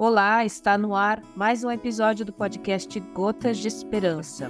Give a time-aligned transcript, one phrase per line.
[0.00, 4.48] Olá, está no ar mais um episódio do podcast Gotas de Esperança.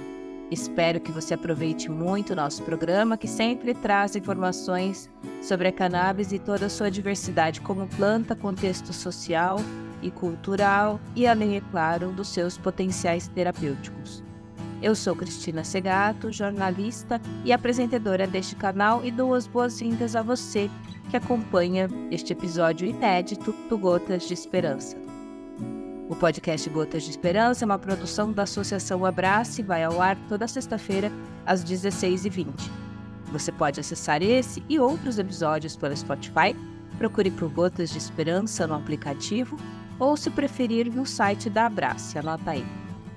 [0.51, 5.09] Espero que você aproveite muito o nosso programa, que sempre traz informações
[5.41, 9.57] sobre a cannabis e toda a sua diversidade como planta, contexto social
[10.03, 14.23] e cultural e, além, é claro, dos seus potenciais terapêuticos.
[14.83, 20.69] Eu sou Cristina Segato, jornalista e apresentadora deste canal e dou as boas-vindas a você
[21.09, 25.08] que acompanha este episódio inédito do Gotas de Esperança.
[26.09, 30.17] O podcast Gotas de Esperança é uma produção da Associação Abrace e vai ao ar
[30.27, 31.11] toda sexta-feira,
[31.45, 32.47] às 16h20.
[33.31, 36.55] Você pode acessar esse e outros episódios pelo Spotify,
[36.97, 39.55] procure por Gotas de Esperança no aplicativo
[39.99, 42.17] ou, se preferir, no site da Abrace.
[42.17, 42.65] Anota aí.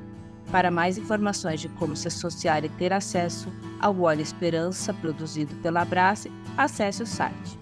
[0.51, 5.81] Para mais informações de como se associar e ter acesso ao óleo Esperança produzido pela
[5.81, 7.59] Abrace, acesse o site.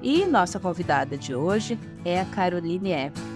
[0.00, 3.33] E nossa convidada de hoje é a Caroline F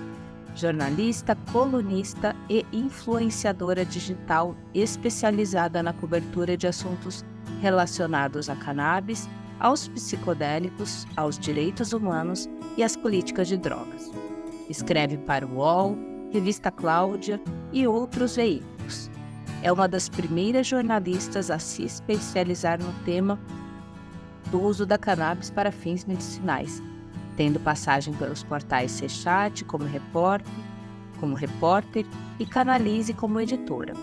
[0.58, 7.24] jornalista, colunista e influenciadora digital especializada na cobertura de assuntos
[7.60, 9.28] relacionados a cannabis,
[9.60, 14.10] aos psicodélicos, aos direitos humanos e às políticas de drogas.
[14.68, 15.96] Escreve para o UOL,
[16.30, 17.40] Revista Cláudia
[17.72, 19.10] e outros veículos.
[19.62, 23.38] É uma das primeiras jornalistas a se especializar no tema
[24.50, 26.82] do uso da cannabis para fins medicinais
[27.38, 30.52] tendo passagem pelos portais Sechat como repórter,
[31.20, 32.04] como repórter
[32.36, 33.94] e Canalize como editora.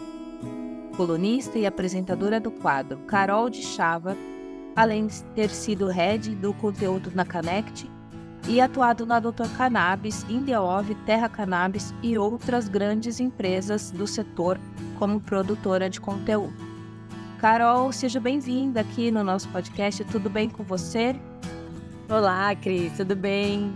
[0.95, 4.15] Colunista e apresentadora do quadro Carol de Chava,
[4.73, 7.91] além de ter sido head do conteúdo na Connect
[8.47, 14.57] e atuado na Doutor Cannabis, Indiaov, Terra Cannabis e outras grandes empresas do setor
[14.97, 16.53] como produtora de conteúdo.
[17.41, 20.05] Carol, seja bem-vinda aqui no nosso podcast.
[20.05, 21.13] Tudo bem com você?
[22.07, 23.75] Olá, Cris, tudo bem?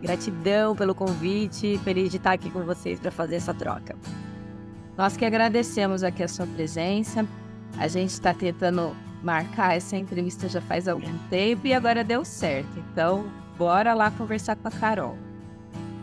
[0.00, 3.94] Gratidão pelo convite, feliz de estar aqui com vocês para fazer essa troca.
[4.96, 7.26] Nós que agradecemos aqui a sua presença.
[7.76, 12.78] A gente está tentando marcar essa entrevista já faz algum tempo e agora deu certo.
[12.90, 15.18] Então, bora lá conversar com a Carol.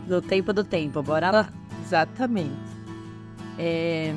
[0.06, 1.52] No tempo do tempo, bora lá.
[1.82, 2.54] Exatamente.
[3.58, 4.14] É...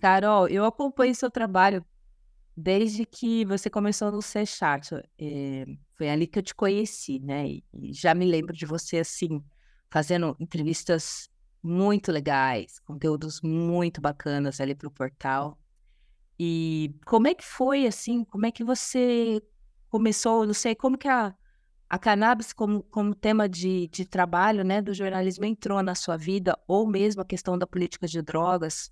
[0.00, 1.84] Carol, eu acompanho seu trabalho
[2.56, 4.92] desde que você começou no C Chat.
[5.16, 5.64] É...
[6.02, 7.46] Foi ali que eu te conheci, né?
[7.46, 9.40] E, e já me lembro de você assim,
[9.88, 11.30] fazendo entrevistas
[11.62, 15.56] muito legais, conteúdos muito bacanas ali para o portal.
[16.36, 19.40] E como é que foi, assim, como é que você
[19.88, 21.32] começou, não sei, como que a,
[21.88, 26.58] a cannabis como, como tema de, de trabalho, né, do jornalismo entrou na sua vida,
[26.66, 28.90] ou mesmo a questão da política de drogas?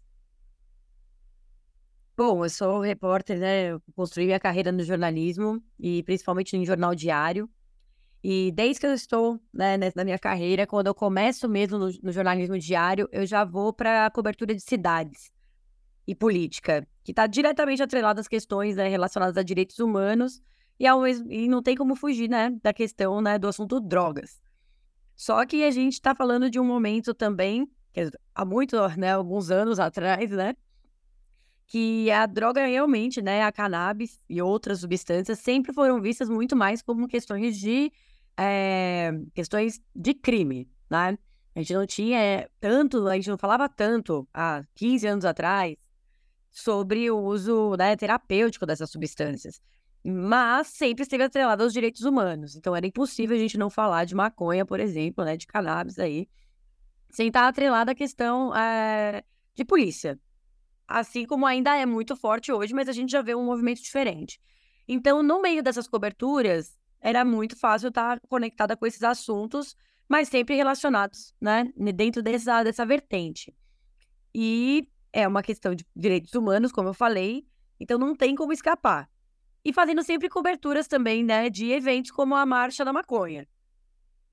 [2.23, 3.71] Bom, eu sou repórter, né?
[3.71, 7.49] Eu construí minha carreira no jornalismo e principalmente em jornal diário.
[8.23, 12.13] E desde que eu estou né, na minha carreira, quando eu começo mesmo no, no
[12.13, 15.33] jornalismo diário, eu já vou para a cobertura de cidades
[16.07, 20.43] e política, que está diretamente atrelada às questões né, relacionadas a direitos humanos
[20.79, 24.39] e, ao mesmo, e não tem como fugir né, da questão né, do assunto drogas.
[25.17, 29.51] Só que a gente está falando de um momento também, que há muito, né, alguns
[29.51, 30.55] anos atrás, né,
[31.71, 36.83] que a droga realmente, né, a cannabis e outras substâncias sempre foram vistas muito mais
[36.83, 37.93] como questões de
[38.37, 41.17] é, questões de crime, né?
[41.55, 45.77] A gente não tinha tanto, a gente não falava tanto há 15 anos atrás
[46.51, 49.61] sobre o uso né, terapêutico dessas substâncias.
[50.03, 52.57] Mas sempre esteve atrelado aos direitos humanos.
[52.57, 56.29] Então era impossível a gente não falar de maconha, por exemplo, né, de cannabis aí,
[57.11, 59.23] sem estar atrelado à questão é,
[59.55, 60.19] de polícia,
[60.91, 64.41] assim como ainda é muito forte hoje, mas a gente já vê um movimento diferente.
[64.89, 69.77] Então, no meio dessas coberturas, era muito fácil estar conectada com esses assuntos,
[70.09, 73.55] mas sempre relacionados, né, dentro dessa, dessa vertente.
[74.35, 77.47] E é uma questão de direitos humanos, como eu falei,
[77.79, 79.09] então não tem como escapar.
[79.65, 83.47] E fazendo sempre coberturas também, né, de eventos como a Marcha da Maconha.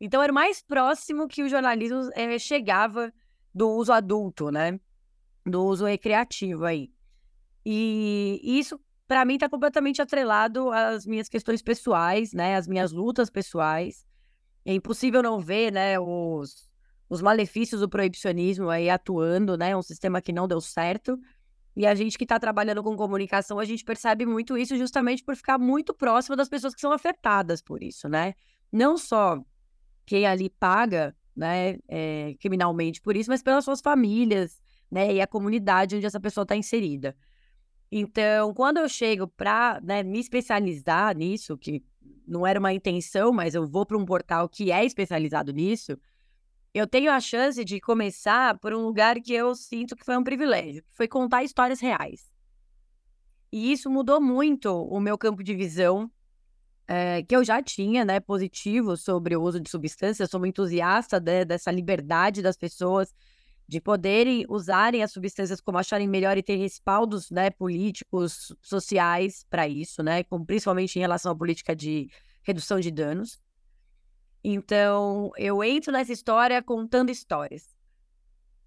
[0.01, 3.13] Então era mais próximo que o jornalismo é, chegava
[3.54, 4.80] do uso adulto, né?
[5.49, 6.91] Do uso recreativo aí.
[7.65, 12.55] E isso, para mim, está completamente atrelado às minhas questões pessoais, né?
[12.55, 14.05] Às minhas lutas pessoais.
[14.65, 16.69] É impossível não ver, né, os,
[17.09, 19.75] os malefícios do proibicionismo aí atuando, né?
[19.75, 21.19] Um sistema que não deu certo.
[21.75, 25.35] E a gente que está trabalhando com comunicação, a gente percebe muito isso justamente por
[25.35, 28.33] ficar muito próximo das pessoas que são afetadas por isso, né?
[28.71, 29.39] Não só
[30.05, 34.59] quem ali paga, né, é, criminalmente por isso, mas pelas suas famílias,
[34.89, 37.16] né, e a comunidade onde essa pessoa está inserida.
[37.92, 41.84] Então, quando eu chego para né, me especializar nisso, que
[42.28, 45.98] não era uma intenção, mas eu vou para um portal que é especializado nisso,
[46.74, 50.24] eu tenho a chance de começar por um lugar que eu sinto que foi um
[50.24, 52.30] privilégio, que foi contar histórias reais.
[53.51, 56.12] E isso mudou muito o meu campo de visão,
[56.86, 60.30] é, que eu já tinha, né, positivo sobre o uso de substâncias.
[60.30, 63.13] Sou uma entusiasta né, dessa liberdade das pessoas
[63.68, 69.68] de poderem usarem as substâncias como acharem melhor e ter respaldos né, políticos, sociais para
[69.68, 72.10] isso, né, principalmente em relação à política de
[72.44, 73.42] redução de danos.
[74.42, 77.75] Então, eu entro nessa história contando histórias.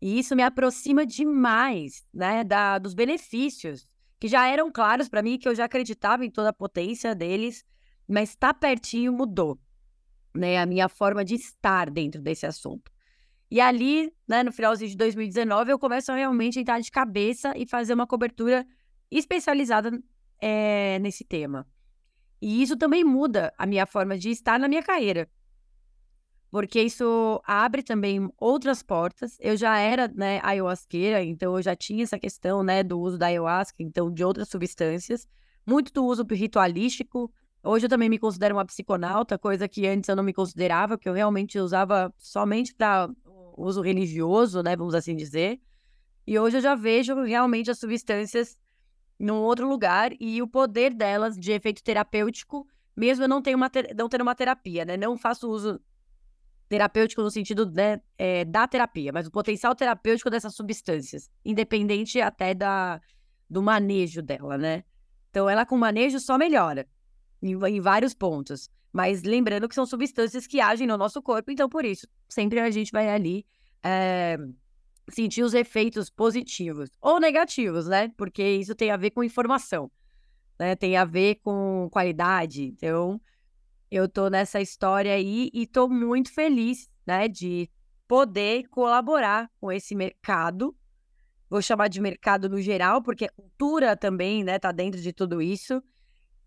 [0.02, 3.88] E isso me aproxima demais né, da, dos benefícios,
[4.18, 7.64] que já eram claros para mim, que eu já acreditava em toda a potência deles,
[8.06, 9.58] mas tá pertinho mudou
[10.34, 12.90] né, a minha forma de estar dentro desse assunto.
[13.50, 17.66] E ali, né, no finalzinho de 2019, eu começo a realmente entrar de cabeça e
[17.66, 18.64] fazer uma cobertura
[19.10, 19.90] especializada
[20.40, 21.66] é, nesse tema.
[22.40, 25.28] E isso também muda a minha forma de estar na minha carreira.
[26.50, 29.36] Porque isso abre também outras portas.
[29.40, 33.26] Eu já era, né, ayahuasqueira, então eu já tinha essa questão, né, do uso da
[33.26, 35.28] ayahuasca, então de outras substâncias.
[35.66, 37.32] Muito do uso ritualístico.
[37.62, 41.08] Hoje eu também me considero uma psiconauta, coisa que antes eu não me considerava, que
[41.08, 43.08] eu realmente usava somente para
[43.62, 45.60] uso religioso, né, vamos assim dizer.
[46.26, 48.56] E hoje eu já vejo realmente as substâncias
[49.18, 52.66] num outro lugar e o poder delas de efeito terapêutico,
[52.96, 54.96] mesmo eu não, tenho uma não tendo uma terapia, né?
[54.96, 55.80] Não faço uso
[56.68, 62.54] terapêutico no sentido né, é, da terapia, mas o potencial terapêutico dessas substâncias, independente até
[62.54, 63.00] da,
[63.48, 64.84] do manejo dela, né?
[65.30, 66.86] Então, ela com manejo só melhora
[67.42, 68.70] em, em vários pontos.
[68.92, 72.70] Mas lembrando que são substâncias que agem no nosso corpo, então por isso, sempre a
[72.70, 73.46] gente vai ali
[73.82, 74.36] é,
[75.08, 78.12] sentir os efeitos positivos ou negativos, né?
[78.16, 79.90] Porque isso tem a ver com informação,
[80.58, 80.74] né?
[80.74, 82.64] Tem a ver com qualidade.
[82.64, 83.20] Então,
[83.90, 87.68] eu tô nessa história aí e tô muito feliz, né, de
[88.06, 90.76] poder colaborar com esse mercado.
[91.48, 95.82] Vou chamar de mercado no geral, porque cultura também, né, tá dentro de tudo isso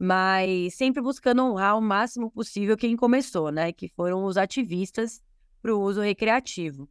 [0.04, 3.72] mas sempre buscando honrar o máximo possível quem começou, né?
[3.72, 5.24] Que foram os ativistas
[5.62, 6.90] para o uso recreativo.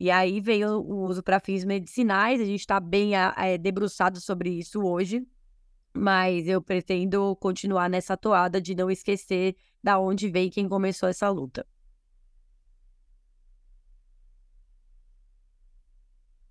[0.00, 4.50] E aí veio o uso para fins medicinais, a gente está bem é, debruçado sobre
[4.50, 5.24] isso hoje,
[5.94, 11.28] mas eu pretendo continuar nessa toada de não esquecer da onde veio quem começou essa
[11.28, 11.64] luta.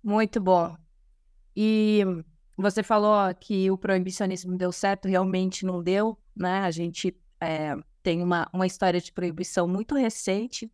[0.02, 0.74] Muito bom.
[1.54, 2.02] E
[2.62, 6.62] você falou que o proibicionismo deu certo, realmente não deu, né?
[6.62, 10.68] A gente é, tem uma, uma história de proibição muito recente,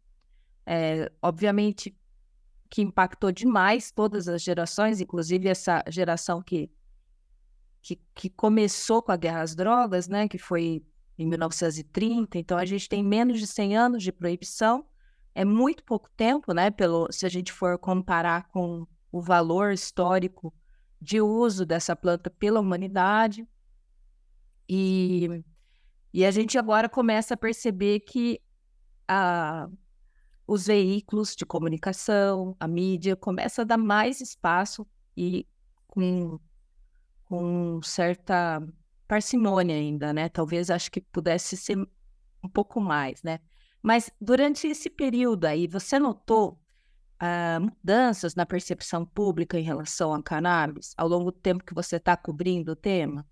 [0.65, 1.95] é, obviamente
[2.71, 6.71] que impactou demais todas as gerações, inclusive essa geração que,
[7.83, 10.27] que, que começou com a guerra às drogas, né?
[10.27, 10.83] Que foi
[11.19, 14.87] em 1930, então a gente tem menos de 100 anos de proibição,
[15.35, 16.71] é muito pouco tempo, né?
[16.71, 20.53] Pelo, se a gente for comparar com o valor histórico
[21.05, 23.47] de uso dessa planta pela humanidade.
[24.67, 25.45] E,
[26.13, 28.41] e a gente agora começa a perceber que
[29.07, 29.69] a,
[30.47, 35.47] os veículos de comunicação, a mídia, começa a dar mais espaço e
[35.87, 36.41] com,
[37.27, 38.67] com certa
[39.07, 40.31] parcimônia ainda, né?
[40.31, 41.77] Talvez acho que pudesse ser
[42.43, 43.41] um pouco mais, né?
[43.83, 46.59] Mas durante esse período aí, você notou
[47.21, 51.97] uh, mudanças na percepção pública em relação à cannabis ao longo do tempo que você
[51.97, 53.27] está cobrindo o tema?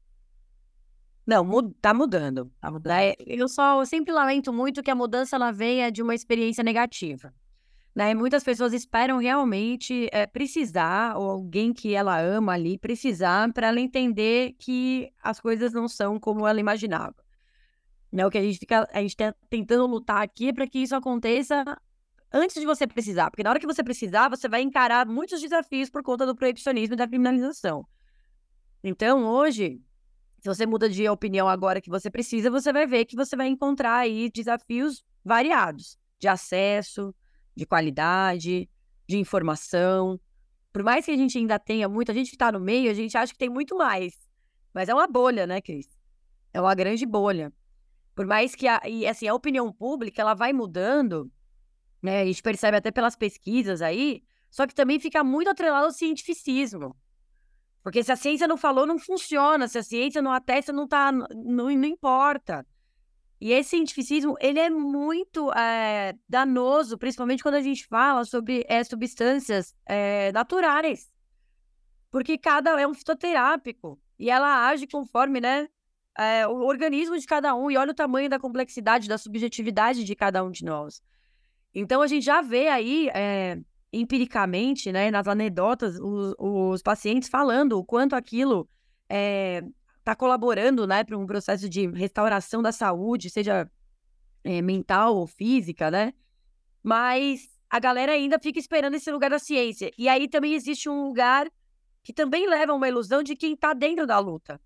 [1.26, 2.50] Não, tá mudando.
[2.60, 2.92] Tá mudando.
[2.92, 3.14] Né?
[3.26, 7.32] Eu só eu sempre lamento muito que a mudança ela venha de uma experiência negativa.
[7.94, 8.14] Né?
[8.14, 13.80] Muitas pessoas esperam realmente é, precisar, ou alguém que ela ama ali, precisar, para ela
[13.80, 17.14] entender que as coisas não são como ela imaginava.
[18.10, 18.26] Né?
[18.26, 20.96] O que a gente fica, a gente tá tentando lutar aqui é para que isso
[20.96, 21.64] aconteça
[22.32, 25.90] antes de você precisar, porque na hora que você precisar, você vai encarar muitos desafios
[25.90, 27.86] por conta do proibicionismo e da criminalização.
[28.82, 29.80] Então, hoje,
[30.40, 33.46] se você muda de opinião agora que você precisa, você vai ver que você vai
[33.48, 37.14] encontrar aí desafios variados de acesso,
[37.54, 38.68] de qualidade,
[39.06, 40.18] de informação.
[40.72, 43.16] Por mais que a gente ainda tenha muita gente que está no meio, a gente
[43.16, 44.14] acha que tem muito mais.
[44.72, 45.86] Mas é uma bolha, né, Cris?
[46.52, 47.52] É uma grande bolha.
[48.14, 51.30] Por mais que a, e, assim, a opinião pública ela vai mudando,
[52.02, 52.22] né?
[52.22, 56.94] A gente percebe até pelas pesquisas aí, só que também fica muito atrelado ao cientificismo.
[57.82, 59.66] Porque se a ciência não falou, não funciona.
[59.66, 62.64] Se a ciência não atesta, não, tá, não, não importa.
[63.40, 68.84] E esse cientificismo, ele é muito é, danoso, principalmente quando a gente fala sobre é,
[68.84, 71.10] substâncias é, naturais.
[72.08, 74.00] Porque cada é um fitoterápico.
[74.16, 75.68] E ela age conforme, né,
[76.48, 77.68] o organismo de cada um.
[77.68, 81.02] E olha o tamanho da complexidade, da subjetividade de cada um de nós.
[81.74, 83.08] Então, a gente já vê aí
[83.92, 88.68] empiricamente, né, nas anedotas, os, os pacientes falando o quanto aquilo
[89.02, 89.62] está eh,
[90.06, 93.70] é, colaborando, né, para um processo de restauração da saúde, seja
[94.42, 96.14] é, mental ou física, né?
[96.82, 99.90] Mas a galera ainda fica esperando esse lugar da ciência.
[99.96, 101.50] E aí também existe um lugar
[102.02, 104.60] que também leva uma ilusão de quem está dentro da luta,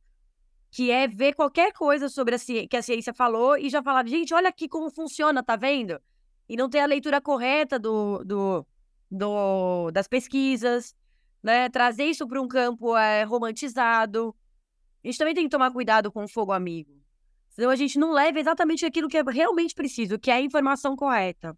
[0.71, 4.07] que é ver qualquer coisa sobre a ciência, que a ciência falou e já falar,
[4.07, 6.01] gente, olha aqui como funciona, tá vendo?
[6.49, 8.67] E não ter a leitura correta do, do,
[9.11, 10.95] do, das pesquisas,
[11.43, 11.69] né?
[11.69, 14.35] Trazer isso para um campo é, romantizado.
[15.03, 16.97] A gente também tem que tomar cuidado com o fogo amigo.
[17.51, 20.95] Senão a gente não leva exatamente aquilo que é realmente preciso, que é a informação
[20.95, 21.57] correta,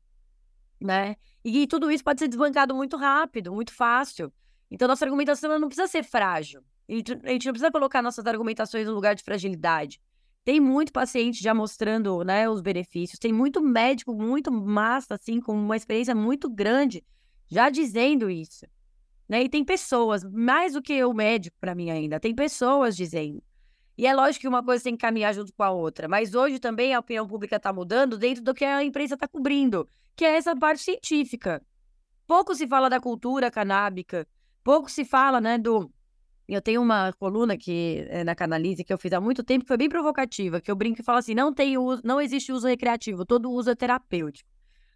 [0.81, 1.17] né?
[1.45, 4.33] E tudo isso pode ser desbancado muito rápido, muito fácil.
[4.71, 6.63] Então, nossa argumentação não precisa ser frágil.
[6.89, 10.01] A gente não precisa colocar nossas argumentações no lugar de fragilidade.
[10.49, 13.19] Tem muito paciente já mostrando né, os benefícios.
[13.19, 17.05] Tem muito médico, muito massa, assim, com uma experiência muito grande,
[17.47, 18.65] já dizendo isso.
[19.29, 19.43] Né?
[19.43, 23.43] E tem pessoas, mais do que o médico para mim ainda, tem pessoas dizendo.
[23.99, 26.59] E é lógico que uma coisa tem que caminhar junto com a outra, mas hoje
[26.59, 29.87] também a opinião pública está mudando dentro do que a imprensa está cobrindo,
[30.17, 31.63] que é essa parte científica.
[32.27, 34.27] Pouco se fala da cultura canábica,
[34.65, 35.93] pouco se fala, né, do...
[36.49, 39.69] Eu tenho uma coluna que é na Canalize que eu fiz há muito tempo, que
[39.69, 42.67] foi bem provocativa, que eu brinco e falo assim, não tem uso, não existe uso
[42.67, 44.49] recreativo, todo uso é terapêutico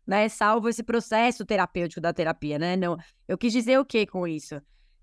[0.06, 0.28] né?
[0.28, 2.76] Salvo esse processo terapêutico da terapia, né?
[2.76, 4.61] Não, eu quis dizer o que com isso?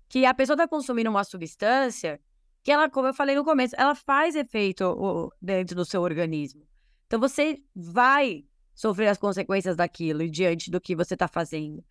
[0.08, 2.20] Que a pessoa está consumindo uma substância
[2.62, 6.62] que ela, como eu falei no começo, ela faz efeito dentro do seu organismo.
[7.06, 11.82] Então você vai sofrer as consequências daquilo diante do que você está fazendo.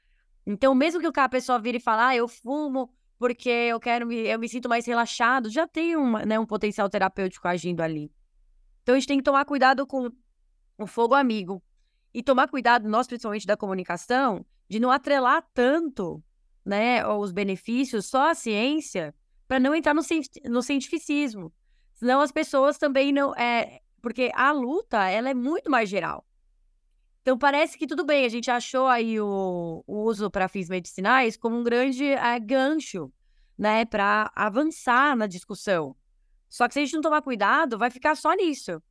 [0.45, 4.15] Então, mesmo que a pessoa vire e fale, ah, eu fumo porque eu quero me,
[4.15, 8.11] eu me sinto mais relaxado, já tem uma, né, um potencial terapêutico agindo ali.
[8.81, 10.09] Então a gente tem que tomar cuidado com
[10.79, 11.61] o fogo amigo,
[12.13, 16.23] e tomar cuidado, nós principalmente da comunicação, de não atrelar tanto
[16.65, 19.13] né, os benefícios só à ciência,
[19.47, 20.01] para não entrar no,
[20.45, 21.51] no cientificismo.
[21.95, 23.35] Senão as pessoas também não.
[23.35, 26.25] É, porque a luta ela é muito mais geral.
[27.21, 31.35] Então parece que tudo bem, a gente achou aí o, o uso para fins medicinais
[31.37, 33.11] como um grande é, gancho,
[33.57, 35.95] né, para avançar na discussão.
[36.47, 38.81] Só que se a gente não tomar cuidado, vai ficar só nisso.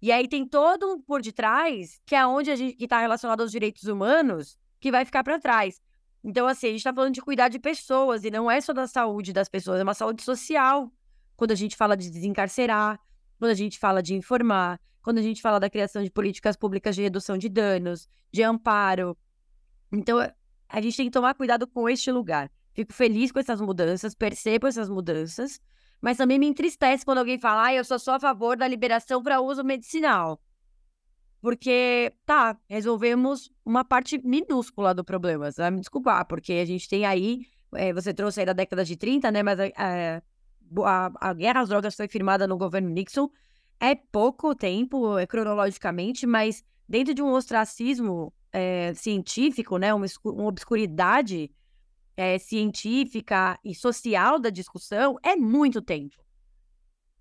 [0.00, 3.40] E aí tem todo um por detrás, que é onde a gente que está relacionado
[3.40, 5.80] aos direitos humanos, que vai ficar para trás.
[6.24, 8.86] Então, assim, a gente está falando de cuidar de pessoas, e não é só da
[8.86, 10.90] saúde das pessoas, é uma saúde social.
[11.36, 13.00] Quando a gente fala de desencarcerar,
[13.38, 16.94] quando a gente fala de informar, quando a gente fala da criação de políticas públicas
[16.94, 19.16] de redução de danos, de amparo.
[19.92, 20.18] Então,
[20.68, 22.50] a gente tem que tomar cuidado com este lugar.
[22.72, 25.60] Fico feliz com essas mudanças, percebo essas mudanças,
[26.00, 29.22] mas também me entristece quando alguém fala, ah, eu sou só a favor da liberação
[29.22, 30.40] para uso medicinal.
[31.40, 35.50] Porque, tá, resolvemos uma parte minúscula do problema.
[35.50, 37.40] Você vai me desculpar, porque a gente tem aí,
[37.74, 39.42] é, você trouxe aí da década de 30, né?
[39.42, 40.22] Mas é,
[40.84, 43.28] a, a guerra às drogas foi firmada no governo Nixon.
[43.84, 49.92] É pouco tempo, é, cronologicamente, mas dentro de um ostracismo é, científico, né?
[49.92, 51.50] Uma, uma obscuridade
[52.16, 56.14] é, científica e social da discussão é muito tempo.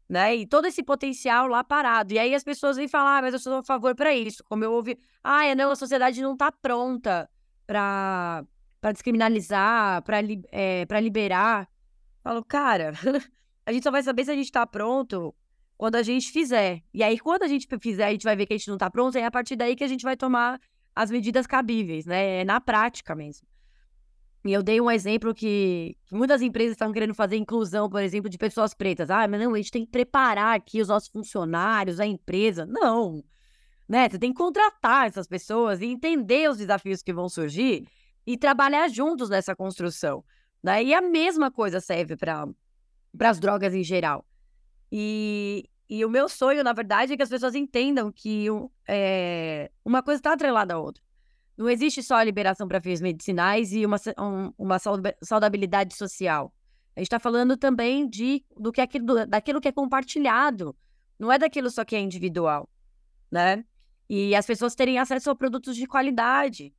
[0.08, 0.36] Né?
[0.36, 2.13] E todo esse potencial lá parado.
[2.13, 4.44] E aí as pessoas vêm falar, ah, mas eu sou a favor para isso.
[4.44, 7.27] Como eu ouvi, ah, é, não, a sociedade não está pronta
[7.65, 8.46] para
[8.80, 10.18] para descriminalizar, para
[10.51, 11.68] é, pra liberar.
[12.24, 12.94] Falo, cara,
[13.65, 15.34] a gente só vai saber se a gente está pronto
[15.82, 16.84] quando a gente fizer.
[16.94, 18.88] E aí, quando a gente fizer, a gente vai ver que a gente não está
[18.88, 20.62] pronto, e é a partir daí que a gente vai tomar
[20.96, 22.42] as medidas cabíveis, né?
[22.42, 23.48] É na prática mesmo.
[24.46, 28.30] E eu dei um exemplo que, que muitas empresas estão querendo fazer inclusão, por exemplo,
[28.30, 29.10] de pessoas pretas.
[29.10, 32.64] Ah, mas não, a gente tem que preparar aqui os nossos funcionários, a empresa.
[32.68, 33.24] Não.
[33.90, 34.08] Né?
[34.08, 37.88] Você tem que contratar essas pessoas e entender os desafios que vão surgir
[38.24, 40.24] e trabalhar juntos nessa construção.
[40.62, 40.84] Né?
[40.84, 42.46] E a mesma coisa serve para
[43.22, 44.24] as drogas em geral.
[44.92, 48.46] E, e o meu sonho, na verdade, é que as pessoas entendam que
[48.88, 51.04] é, uma coisa está atrelada à outra.
[51.58, 54.78] Não existe só a liberação para fins medicinais e uma, um, uma
[55.22, 56.54] saudabilidade social.
[56.96, 60.74] A gente está falando também de, do que é aquilo, daquilo que é compartilhado.
[61.20, 62.70] Não é daquilo só que é individual,
[63.30, 63.66] né?
[64.10, 66.74] E as pessoas terem acesso a produtos de qualidade.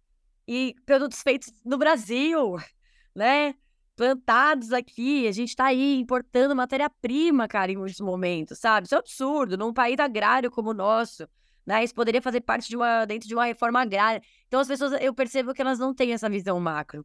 [0.48, 2.56] E produtos feitos no Brasil,
[3.14, 3.54] né?
[3.96, 8.86] Plantados aqui, a gente está aí importando matéria-prima, cara, em muitos momentos, sabe?
[8.86, 11.28] Isso é absurdo, num país agrário como o nosso,
[11.66, 11.84] né?
[11.84, 14.22] Isso poderia fazer parte de uma, dentro de uma reforma agrária.
[14.46, 17.04] Então as pessoas, eu percebo que elas não têm essa visão macro.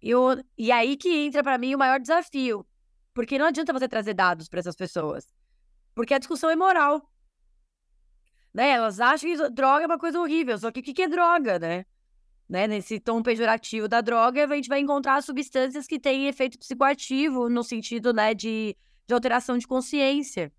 [0.00, 2.66] Eu, e aí que entra para mim o maior desafio,
[3.14, 5.26] porque não adianta você trazer dados para essas pessoas,
[5.94, 7.02] porque a discussão é moral.
[8.52, 8.70] Né?
[8.70, 11.84] Elas acham que droga é uma coisa horrível, só que o que é droga, né?
[12.48, 12.66] Né?
[12.66, 17.62] Nesse tom pejorativo da droga, a gente vai encontrar substâncias que têm efeito psicoativo no
[17.62, 18.76] sentido, né, de,
[19.06, 20.52] de alteração de consciência.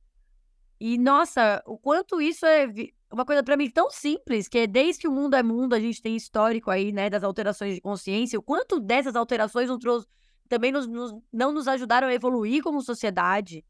[0.79, 2.67] E, nossa, o quanto isso é
[3.11, 5.79] uma coisa para mim tão simples, que é desde que o mundo é mundo, a
[5.79, 9.79] gente tem histórico aí, né, das alterações de consciência, o quanto dessas alterações não
[10.47, 13.63] também nos, nos, não nos ajudaram a evoluir como sociedade,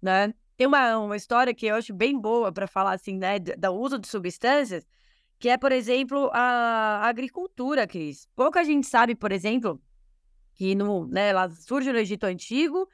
[0.00, 0.32] né?
[0.56, 3.98] Tem uma, uma história que eu acho bem boa para falar, assim, né, do uso
[3.98, 4.86] de substâncias,
[5.38, 8.28] que é, por exemplo, a agricultura, Cris.
[8.34, 9.80] Pouca gente sabe, por exemplo,
[10.54, 12.88] que no, né, ela surge no Egito Antigo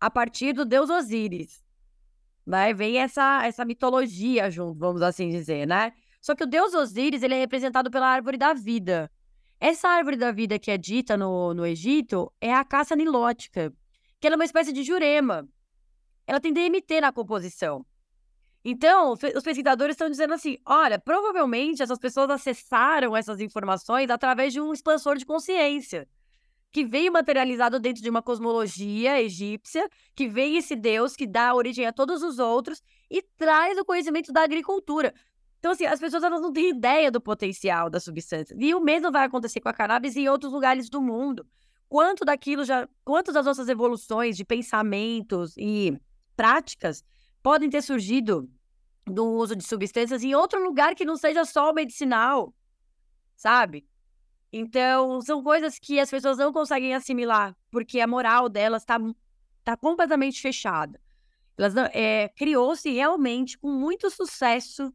[0.00, 1.64] a partir do deus Osíris.
[2.44, 2.74] Né?
[2.74, 5.92] Vem essa, essa mitologia junto, vamos assim dizer, né?
[6.20, 9.10] Só que o deus Osíris ele é representado pela árvore da vida.
[9.60, 13.72] Essa árvore da vida que é dita no, no Egito é a caça nilótica,
[14.20, 15.48] que ela é uma espécie de jurema.
[16.26, 17.86] Ela tem DMT na composição.
[18.64, 24.60] Então, os pesquisadores estão dizendo assim: olha, provavelmente essas pessoas acessaram essas informações através de
[24.60, 26.08] um expansor de consciência,
[26.72, 31.86] que veio materializado dentro de uma cosmologia egípcia, que vem esse Deus que dá origem
[31.86, 35.12] a todos os outros e traz o conhecimento da agricultura.
[35.58, 38.56] Então, assim, as pessoas elas não têm ideia do potencial da substância.
[38.58, 41.46] E o mesmo vai acontecer com a cannabis em outros lugares do mundo.
[41.88, 42.88] Quanto daquilo já.
[43.04, 45.96] Quantas das nossas evoluções de pensamentos e
[46.36, 47.04] práticas
[47.44, 48.50] podem ter surgido
[49.06, 52.54] do uso de substâncias em outro lugar que não seja só o medicinal,
[53.36, 53.86] sabe?
[54.50, 58.98] Então, são coisas que as pessoas não conseguem assimilar, porque a moral delas está
[59.62, 60.98] tá completamente fechada.
[61.58, 64.90] Elas é, Criou-se realmente, com muito sucesso,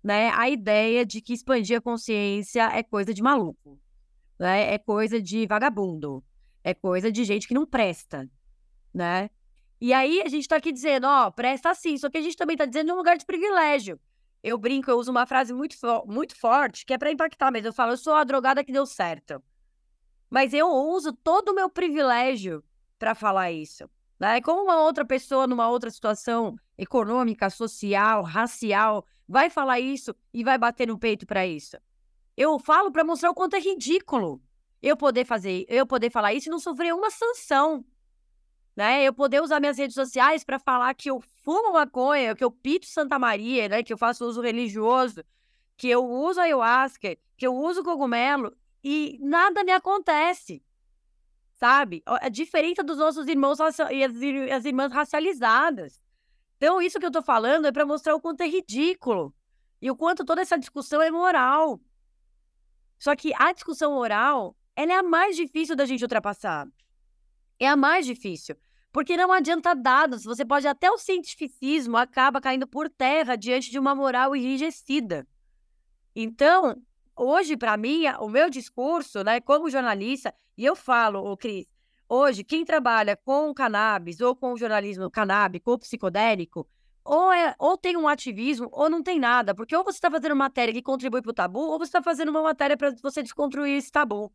[0.00, 3.76] né, a ideia de que expandir a consciência é coisa de maluco,
[4.38, 4.72] né?
[4.72, 6.24] é coisa de vagabundo,
[6.62, 8.30] é coisa de gente que não presta,
[8.94, 9.28] né?
[9.80, 12.54] E aí a gente está aqui dizendo, ó, presta sim, só que a gente também
[12.54, 13.98] está dizendo um lugar de privilégio.
[14.42, 17.68] Eu brinco, eu uso uma frase muito, fo muito forte, que é para impactar mesmo.
[17.68, 19.42] Eu falo, eu sou a drogada que deu certo.
[20.30, 22.62] Mas eu uso todo o meu privilégio
[22.98, 23.88] para falar isso.
[24.18, 24.40] Né?
[24.40, 30.58] Como uma outra pessoa numa outra situação econômica, social, racial, vai falar isso e vai
[30.58, 31.76] bater no peito para isso?
[32.36, 34.40] Eu falo para mostrar o quanto é ridículo
[34.80, 37.84] eu poder fazer, eu poder falar isso e não sofrer uma sanção
[38.78, 39.02] né?
[39.02, 42.86] Eu poder usar minhas redes sociais para falar que eu fumo maconha, que eu pito
[42.86, 43.82] Santa Maria, né?
[43.82, 45.24] Que eu faço uso religioso,
[45.76, 50.62] que eu uso ayahuasca, que eu uso cogumelo e nada me acontece.
[51.54, 52.04] Sabe?
[52.20, 53.58] É diferente dos nossos irmãos
[53.90, 56.00] e as, irmãs racializadas.
[56.56, 59.34] Então, isso que eu tô falando é para mostrar o quanto é ridículo
[59.82, 61.80] e o quanto toda essa discussão é moral.
[62.96, 66.68] Só que a discussão moral, ela é a mais difícil da gente ultrapassar.
[67.58, 68.56] É a mais difícil.
[68.98, 73.78] Porque não adianta dados, você pode até o cientificismo acaba caindo por terra diante de
[73.78, 75.24] uma moral enrijecida.
[76.16, 76.82] Então,
[77.16, 81.68] hoje para mim, o meu discurso, né, como jornalista, e eu falo, o Cris,
[82.08, 86.68] hoje quem trabalha com cannabis ou com jornalismo canábico ou psicodélico,
[87.04, 90.34] ou, é, ou tem um ativismo ou não tem nada, porque ou você está fazendo
[90.34, 93.76] matéria que contribui para o tabu, ou você está fazendo uma matéria para você desconstruir
[93.76, 94.32] esse tabu.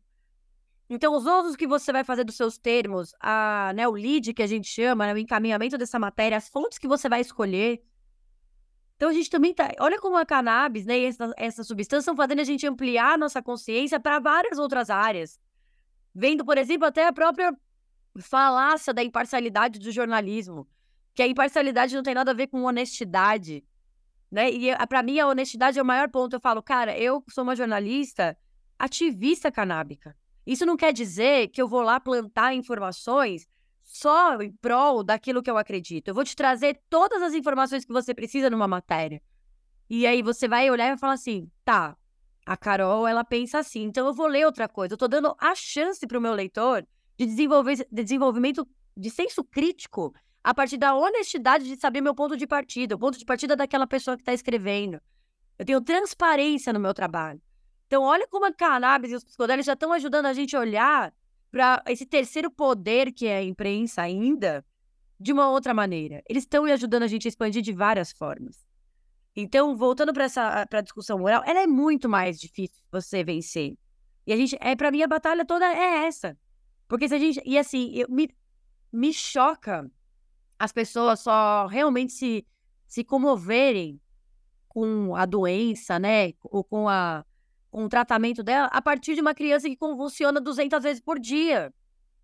[0.88, 4.42] Então, os usos que você vai fazer dos seus termos, a, né, o lead que
[4.42, 7.82] a gente chama, né, o encaminhamento dessa matéria, as fontes que você vai escolher.
[8.96, 9.70] Então, a gente também tá.
[9.80, 13.18] Olha como a cannabis, né, e essa, essa substância estão fazendo a gente ampliar a
[13.18, 15.40] nossa consciência para várias outras áreas.
[16.14, 17.56] Vendo, por exemplo, até a própria
[18.20, 20.68] falácia da imparcialidade do jornalismo.
[21.14, 23.64] Que a imparcialidade não tem nada a ver com honestidade.
[24.30, 24.50] Né?
[24.50, 26.36] E para mim, a honestidade é o maior ponto.
[26.36, 28.36] Eu falo, cara, eu sou uma jornalista
[28.78, 30.16] ativista canábica.
[30.46, 33.46] Isso não quer dizer que eu vou lá plantar informações
[33.82, 36.08] só em prol daquilo que eu acredito.
[36.08, 39.22] Eu vou te trazer todas as informações que você precisa numa matéria.
[39.88, 41.96] E aí você vai olhar e falar assim: tá,
[42.44, 44.94] a Carol, ela pensa assim, então eu vou ler outra coisa.
[44.94, 49.42] Eu tô dando a chance para o meu leitor de, desenvolver, de desenvolvimento de senso
[49.44, 53.56] crítico a partir da honestidade de saber meu ponto de partida, o ponto de partida
[53.56, 55.00] daquela pessoa que está escrevendo.
[55.58, 57.40] Eu tenho transparência no meu trabalho.
[57.86, 61.14] Então, olha como a cannabis e os psicodélicos já estão ajudando a gente a olhar
[61.50, 64.64] para esse terceiro poder que é a imprensa ainda
[65.20, 66.22] de uma outra maneira.
[66.28, 68.66] Eles estão ajudando a gente a expandir de várias formas.
[69.36, 73.76] Então, voltando para essa pra discussão moral, ela é muito mais difícil você vencer.
[74.26, 76.36] E a gente, é para mim a batalha toda é essa.
[76.88, 77.42] Porque se a gente.
[77.44, 78.28] E assim, eu, me,
[78.92, 79.90] me choca
[80.58, 82.46] as pessoas só realmente se,
[82.86, 84.00] se comoverem
[84.68, 86.32] com a doença, né?
[86.42, 87.24] Ou com, a,
[87.74, 91.74] com o tratamento dela a partir de uma criança que convulsiona 200 vezes por dia.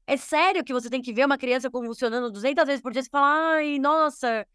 [0.07, 3.11] É sério que você tem que ver uma criança convulsionando 200 vezes por dia e
[3.11, 4.47] falar, ai, nossa,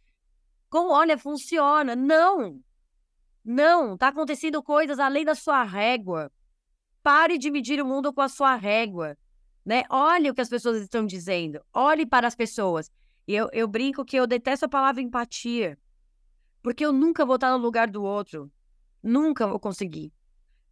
[0.69, 1.97] como olha, funciona.
[1.97, 2.61] Não!
[3.43, 6.31] Não, tá acontecendo coisas além da sua régua.
[7.03, 9.17] Pare de medir o mundo com a sua régua,
[9.65, 9.83] né?
[9.89, 11.59] Olhe o que as pessoas estão dizendo.
[11.73, 12.89] Olhe para as pessoas.
[13.27, 15.77] E eu, eu brinco que eu detesto a palavra empatia.
[16.63, 18.49] Porque eu nunca vou estar no lugar do outro.
[19.03, 20.14] Nunca vou conseguir.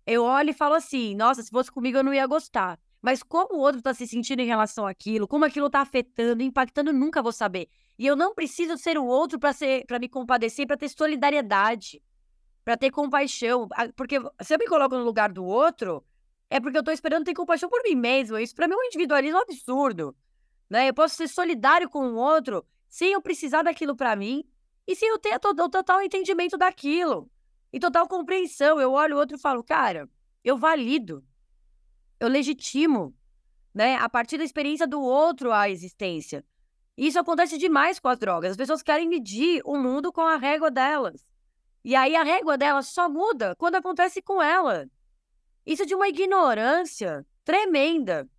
[0.06, 2.80] Eu olho e falo assim: nossa, se fosse comigo eu não ia gostar.
[3.02, 6.94] Mas como o outro está se sentindo em relação àquilo, como aquilo está afetando, impactando,
[6.94, 7.68] nunca vou saber.
[8.00, 12.02] E eu não preciso ser o outro para me compadecer, para ter solidariedade,
[12.64, 13.68] para ter compaixão.
[13.96, 16.02] Porque se eu me coloco no lugar do outro,
[16.50, 18.38] é porque eu estou esperando ter compaixão por mim mesmo.
[18.38, 20.16] Isso para mim é um individualismo absurdo.
[20.70, 20.88] Né?
[20.88, 24.46] Eu posso ser solidário com o outro sem eu precisar daquilo para mim
[24.88, 27.30] e se eu tenho o total entendimento daquilo
[27.74, 30.08] e total compreensão, eu olho o outro e falo, cara,
[30.44, 31.26] eu valido,
[32.20, 33.16] eu legitimo,
[33.74, 36.46] né, a partir da experiência do outro a existência.
[36.96, 38.52] Isso acontece demais com as drogas.
[38.52, 41.26] As pessoas querem medir o mundo com a régua delas.
[41.84, 44.88] E aí a régua delas só muda quando acontece com ela.
[45.66, 48.30] Isso é de uma ignorância tremenda.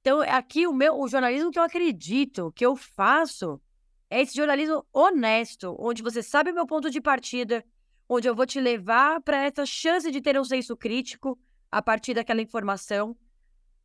[0.00, 3.60] Então, aqui o meu o jornalismo que eu acredito, que eu faço,
[4.08, 7.64] é esse jornalismo honesto, onde você sabe o meu ponto de partida,
[8.08, 11.38] onde eu vou te levar para essa chance de ter um senso crítico
[11.70, 13.16] a partir daquela informação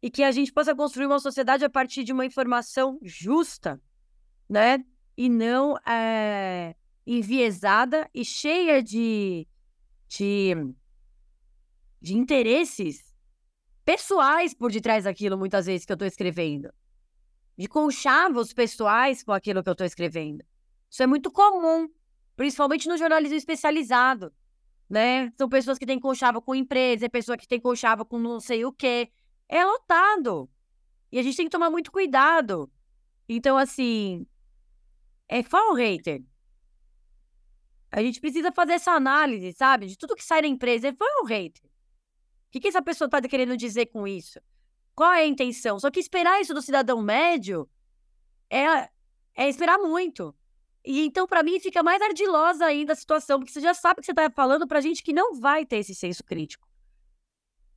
[0.02, 3.82] e que a gente possa construir uma sociedade a partir de uma informação justa,
[4.50, 4.84] né?
[5.16, 6.76] E não é,
[7.06, 9.48] enviesada e cheia de,
[10.08, 10.54] de,
[12.02, 13.16] de interesses
[13.84, 16.70] pessoais por detrás daquilo, muitas vezes, que eu estou escrevendo
[17.58, 20.46] de conchavos pessoais com aquilo que eu estou escrevendo.
[20.90, 21.90] Isso é muito comum,
[22.38, 24.32] principalmente no jornalismo especializado,
[24.88, 25.34] né?
[25.36, 28.64] São pessoas que têm conchava com empresa, é pessoa que tem conchava com não sei
[28.64, 29.12] o quê.
[29.50, 30.50] É lotado.
[31.12, 32.72] E a gente tem que tomar muito cuidado.
[33.28, 34.26] Então, assim,
[35.28, 36.24] é fã hater.
[37.92, 39.88] A gente precisa fazer essa análise, sabe?
[39.88, 40.90] De tudo que sai da empresa.
[40.90, 41.66] É fã ou hater?
[41.66, 41.70] O
[42.52, 44.40] que, que essa pessoa está querendo dizer com isso?
[44.94, 45.80] Qual é a intenção?
[45.80, 47.68] Só que esperar isso do cidadão médio
[48.50, 48.90] é,
[49.36, 50.36] é esperar muito.
[50.90, 54.06] E então, para mim, fica mais ardilosa ainda a situação, porque você já sabe que
[54.06, 56.66] você está falando para gente que não vai ter esse senso crítico.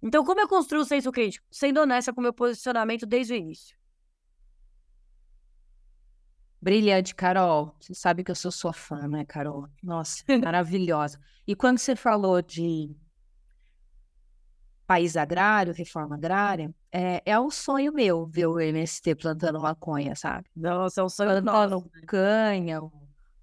[0.00, 1.44] Então, como eu construo o senso crítico?
[1.50, 3.76] Sendo honesta com o meu posicionamento desde o início.
[6.62, 7.74] Brilhante, Carol.
[7.80, 9.68] Você sabe que eu sou sua fã, né, Carol?
[9.82, 11.18] Nossa, maravilhosa.
[11.44, 12.94] E quando você falou de
[14.90, 20.50] país agrário, reforma agrária, é, é um sonho meu ver o MST plantando maconha, sabe?
[20.56, 21.90] Nossa, é um sonho Plantando nosso.
[22.08, 22.80] canha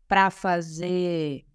[0.10, 1.46] para fazer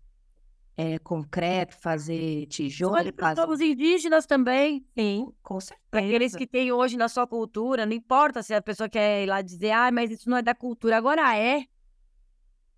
[0.79, 2.95] é, concreto, fazer tijolo.
[2.95, 4.83] Olha para os indígenas também.
[4.97, 5.87] Sim, com certeza.
[5.91, 9.27] Para aqueles que têm hoje na sua cultura, não importa se a pessoa quer ir
[9.27, 11.67] lá dizer, ah, mas isso não é da cultura, agora é.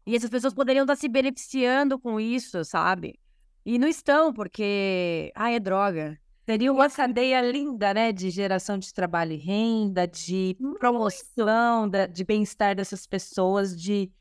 [0.05, 3.20] E essas pessoas poderiam estar se beneficiando com isso, sabe?
[3.64, 6.18] E não estão, porque, ah, é droga.
[6.46, 8.12] Seria uma cadeia linda, né?
[8.12, 14.12] De geração de trabalho e renda, de promoção, de bem-estar dessas pessoas, de.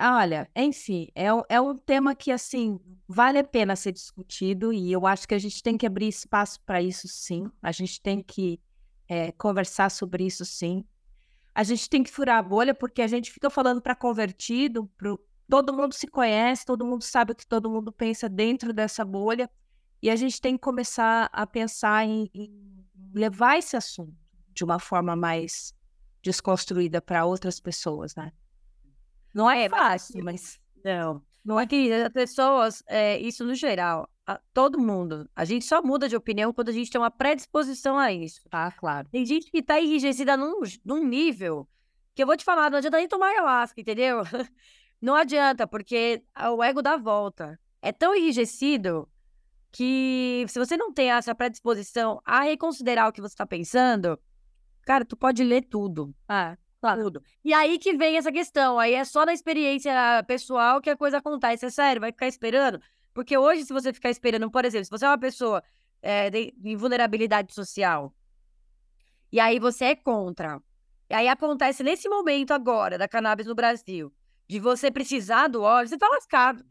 [0.00, 5.04] Olha, enfim, é, é um tema que, assim, vale a pena ser discutido e eu
[5.04, 7.50] acho que a gente tem que abrir espaço para isso, sim.
[7.60, 8.60] A gente tem que
[9.08, 10.84] é, conversar sobre isso, sim.
[11.52, 15.18] A gente tem que furar a bolha porque a gente fica falando para convertido, pro...
[15.48, 19.50] todo mundo se conhece, todo mundo sabe o que todo mundo pensa dentro dessa bolha.
[20.02, 24.14] E a gente tem que começar a pensar em, em levar esse assunto
[24.52, 25.74] de uma forma mais
[26.22, 28.32] desconstruída para outras pessoas, né?
[29.34, 30.60] Não é, é fácil, mas.
[30.84, 31.22] Não.
[31.44, 35.82] Não é que as pessoas, é, isso no geral, a, todo mundo, a gente só
[35.82, 38.42] muda de opinião quando a gente tem uma predisposição a isso.
[38.50, 39.08] Ah, claro.
[39.10, 41.68] Tem gente que tá enrijecida num, num nível
[42.14, 44.22] que eu vou te falar, não adianta nem tomar ayahuasca, entendeu?
[45.00, 47.56] Não adianta, porque o ego dá volta.
[47.80, 49.08] É tão enrijecido
[49.70, 54.18] que se você não tem essa predisposição a reconsiderar o que você está pensando,
[54.82, 56.14] cara, tu pode ler tudo.
[56.28, 57.02] Ah, claro.
[57.04, 57.22] Tudo.
[57.44, 58.78] E aí que vem essa questão.
[58.78, 59.92] Aí é só na experiência
[60.26, 61.66] pessoal que a coisa acontece.
[61.66, 62.80] É sério, vai ficar esperando?
[63.12, 65.62] Porque hoje, se você ficar esperando, por exemplo, se você é uma pessoa
[66.00, 68.14] é, de, de vulnerabilidade social,
[69.30, 70.62] e aí você é contra,
[71.10, 74.12] e aí acontece nesse momento agora da cannabis no Brasil,
[74.48, 76.64] de você precisar do óleo, você tá lascado.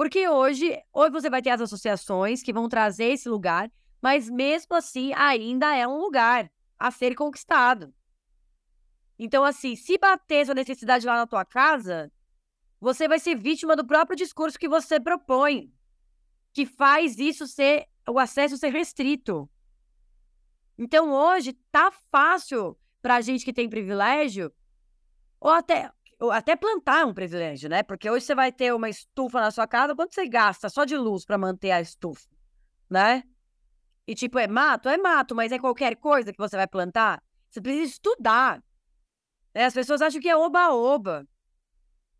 [0.00, 4.74] Porque hoje, hoje você vai ter as associações que vão trazer esse lugar, mas mesmo
[4.74, 6.50] assim ainda é um lugar.
[6.78, 7.92] a ser conquistado.
[9.18, 12.10] Então, assim, se bater essa necessidade lá na tua casa,
[12.80, 15.70] você vai ser vítima do próprio discurso que você propõe,
[16.54, 19.50] que faz isso ser o acesso ser restrito.
[20.78, 24.50] Então, hoje tá fácil para a gente que tem privilégio,
[25.38, 25.92] ou até
[26.30, 27.82] até plantar um privilégio, né?
[27.82, 30.96] Porque hoje você vai ter uma estufa na sua casa, quanto você gasta só de
[30.96, 32.28] luz para manter a estufa,
[32.90, 33.22] né?
[34.06, 34.88] E tipo, é mato?
[34.88, 37.22] É mato, mas é qualquer coisa que você vai plantar.
[37.48, 38.62] Você precisa estudar.
[39.54, 39.64] Né?
[39.64, 41.26] As pessoas acham que é oba-oba.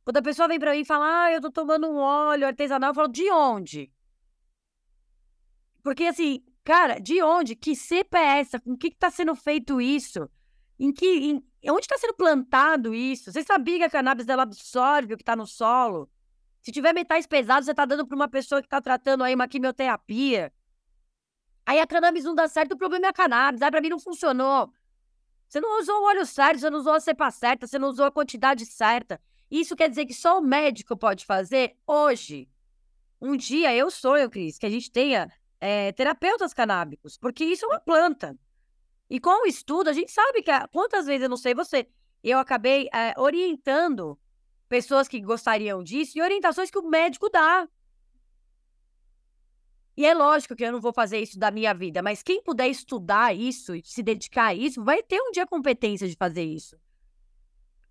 [0.05, 2.91] Quando a pessoa vem para mim e fala, ah, eu tô tomando um óleo artesanal,
[2.91, 3.93] eu falo, de onde?
[5.83, 7.55] Porque assim, cara, de onde?
[7.55, 8.61] Que cepa é essa?
[8.61, 10.29] Com que, que tá sendo feito isso?
[10.79, 11.07] Em que.
[11.07, 13.33] Em, onde está sendo plantado isso?
[13.33, 16.11] Você sabia que a cannabis ela absorve o que está no solo?
[16.63, 19.49] Se tiver metais pesados, você está dando para uma pessoa que está tratando aí uma
[19.49, 20.53] quimioterapia.
[21.67, 23.63] Aí a cannabis não dá certo, o problema é a cannabis.
[23.63, 24.73] Aí para mim não funcionou.
[25.49, 28.07] Você não usou o óleo certo, você não usou a cepa certa, você não usou
[28.07, 29.21] a quantidade certa.
[29.51, 32.49] Isso quer dizer que só o médico pode fazer hoje.
[33.21, 37.69] Um dia eu sonho, Cris, que a gente tenha é, terapeutas canábicos, porque isso é
[37.69, 38.39] uma planta.
[39.11, 41.89] E com o estudo, a gente sabe que quantas vezes, eu não sei você,
[42.23, 44.17] eu acabei é, orientando
[44.69, 47.69] pessoas que gostariam disso e orientações que o médico dá.
[49.97, 52.69] E é lógico que eu não vou fazer isso da minha vida, mas quem puder
[52.69, 56.79] estudar isso e se dedicar a isso, vai ter um dia competência de fazer isso.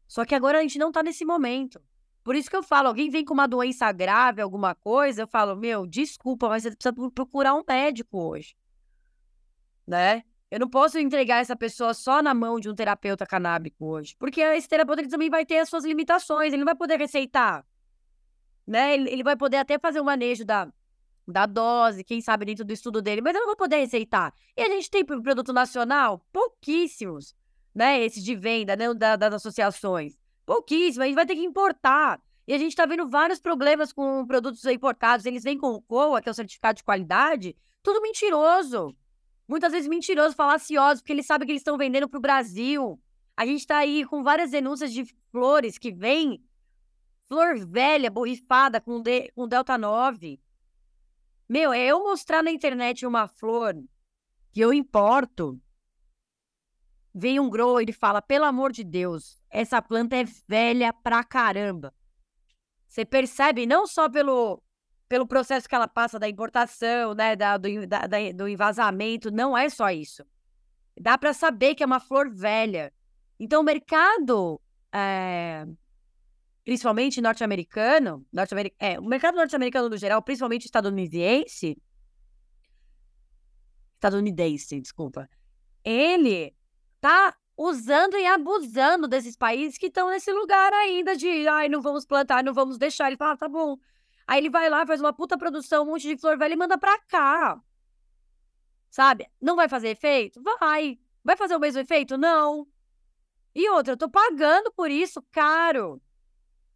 [0.08, 1.82] Só que agora a gente não tá nesse momento.
[2.23, 5.55] Por isso que eu falo, alguém vem com uma doença grave, alguma coisa, eu falo,
[5.55, 8.55] meu, desculpa, mas você precisa procurar um médico hoje.
[9.86, 10.23] Né?
[10.52, 14.42] Eu não posso entregar essa pessoa só na mão de um terapeuta canábico hoje, porque
[14.42, 17.64] esse terapeuta também vai ter as suas limitações, ele não vai poder receitar.
[18.66, 18.96] Né?
[18.96, 20.72] Ele, vai poder até fazer o manejo da,
[21.28, 24.34] da dose, quem sabe dentro do estudo dele, mas eu não vou poder receitar.
[24.58, 26.26] E a gente tem produto nacional?
[26.32, 27.36] Pouquíssimos,
[27.74, 28.04] né?
[28.04, 28.92] Esses de venda, né?
[28.94, 30.18] Da, das associações.
[30.46, 32.20] Pouquíssimo, a gente vai ter que importar.
[32.48, 35.26] E a gente está vendo vários problemas com produtos importados.
[35.28, 38.96] Eles vêm com o COA, que é o certificado de qualidade, tudo mentiroso.
[39.50, 43.02] Muitas vezes mentiroso, falacioso, porque eles sabem que eles estão vendendo para o Brasil.
[43.36, 46.40] A gente está aí com várias denúncias de flores que vêm,
[47.28, 50.40] flor velha, borrifada, com, de, com Delta 9.
[51.50, 53.74] Meu, é eu mostrar na internet uma flor
[54.52, 55.60] que eu importo.
[57.12, 61.92] Vem um grower e fala: pelo amor de Deus, essa planta é velha pra caramba.
[62.86, 64.62] Você percebe não só pelo,
[65.10, 68.02] pelo processo que ela passa da importação, né, da, do, da,
[68.34, 70.24] do envasamento, não é só isso.
[71.02, 72.93] Dá para saber que é uma flor velha.
[73.39, 74.62] Então, o mercado,
[74.93, 75.65] é,
[76.63, 81.76] principalmente norte-americano, norte é, o mercado norte-americano no geral, principalmente estadunidense,
[83.95, 85.28] estadunidense, desculpa,
[85.84, 86.54] ele
[87.02, 92.06] tá usando e abusando desses países que estão nesse lugar ainda de, ai, não vamos
[92.06, 93.08] plantar, não vamos deixar.
[93.08, 93.78] Ele fala, tá bom.
[94.30, 96.78] Aí ele vai lá, faz uma puta produção, um monte de flor velha e manda
[96.78, 97.60] pra cá.
[98.88, 99.28] Sabe?
[99.42, 100.39] Não vai fazer efeito?
[100.44, 101.00] Vai.
[101.24, 102.15] Vai fazer o mesmo efeito?
[102.15, 102.68] Não.
[103.56, 106.00] E outra, eu tô pagando por isso caro.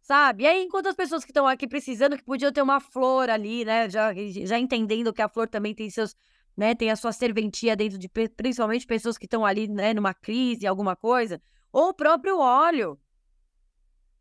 [0.02, 0.42] Sabe?
[0.42, 3.64] E aí, enquanto as pessoas que estão aqui precisando, que podiam ter uma flor ali,
[3.64, 3.88] né?
[3.88, 6.16] Já, já entendendo que a flor também tem seus,
[6.56, 6.74] né?
[6.74, 10.96] Tem a sua serventia dentro de principalmente pessoas que estão ali, né, numa crise, alguma
[10.96, 11.40] coisa,
[11.70, 12.98] ou o próprio óleo.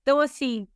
[0.04, 0.68] Então, assim,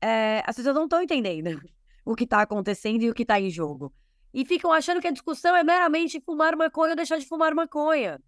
[0.00, 1.60] é, as pessoas não estão entendendo
[2.08, 3.92] o que está acontecendo e o que está em jogo.
[4.32, 8.18] E ficam achando que a discussão é meramente fumar maconha ou deixar de fumar maconha.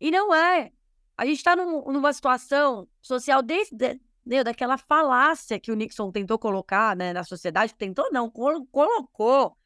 [0.00, 0.72] E não é.
[1.16, 6.40] A gente está num, numa situação social desde meu, daquela falácia que o Nixon tentou
[6.40, 9.56] colocar né, na sociedade, tentou não, colocou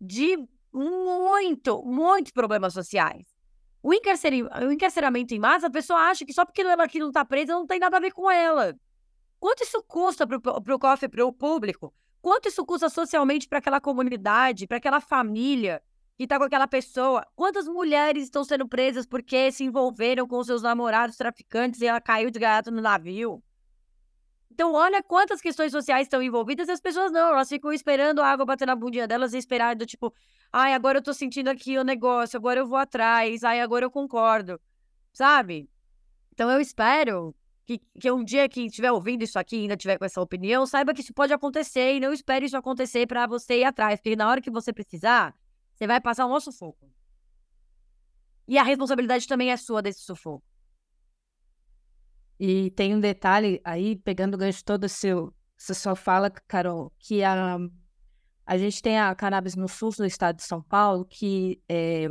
[0.00, 0.36] de
[0.72, 3.28] muito, muitos problemas sociais.
[3.80, 4.32] O, encarcer...
[4.32, 7.52] o encarceramento em massa, a pessoa acha que só porque ela aqui não está presa
[7.52, 8.76] não tem nada a ver com ela.
[9.38, 11.94] Quanto isso custa para o cofre, para o público?
[12.22, 15.82] Quanto isso custa socialmente para aquela comunidade, para aquela família
[16.16, 17.26] que está com aquela pessoa?
[17.34, 22.30] Quantas mulheres estão sendo presas porque se envolveram com seus namorados traficantes e ela caiu
[22.30, 23.42] de gato no navio?
[24.52, 28.28] Então, olha quantas questões sociais estão envolvidas e as pessoas não, elas ficam esperando a
[28.28, 30.14] água bater na bundinha delas e esperar do tipo,
[30.52, 33.90] ai, agora eu tô sentindo aqui o negócio, agora eu vou atrás, ai, agora eu
[33.90, 34.60] concordo,
[35.12, 35.68] sabe?
[36.32, 37.34] Então, eu espero
[37.66, 40.66] que, que um dia que estiver ouvindo isso aqui e ainda tiver com essa opinião,
[40.66, 44.16] saiba que isso pode acontecer e não espere isso acontecer para você ir atrás, porque
[44.16, 45.34] na hora que você precisar,
[45.72, 46.90] você vai passar um sufoco.
[48.46, 50.44] E a responsabilidade também é sua desse sufoco.
[52.38, 57.22] E tem um detalhe aí, pegando o gancho todo seu, você só fala, Carol, que
[57.22, 57.56] a,
[58.44, 62.08] a gente tem a cannabis no sul do estado de São Paulo, que é,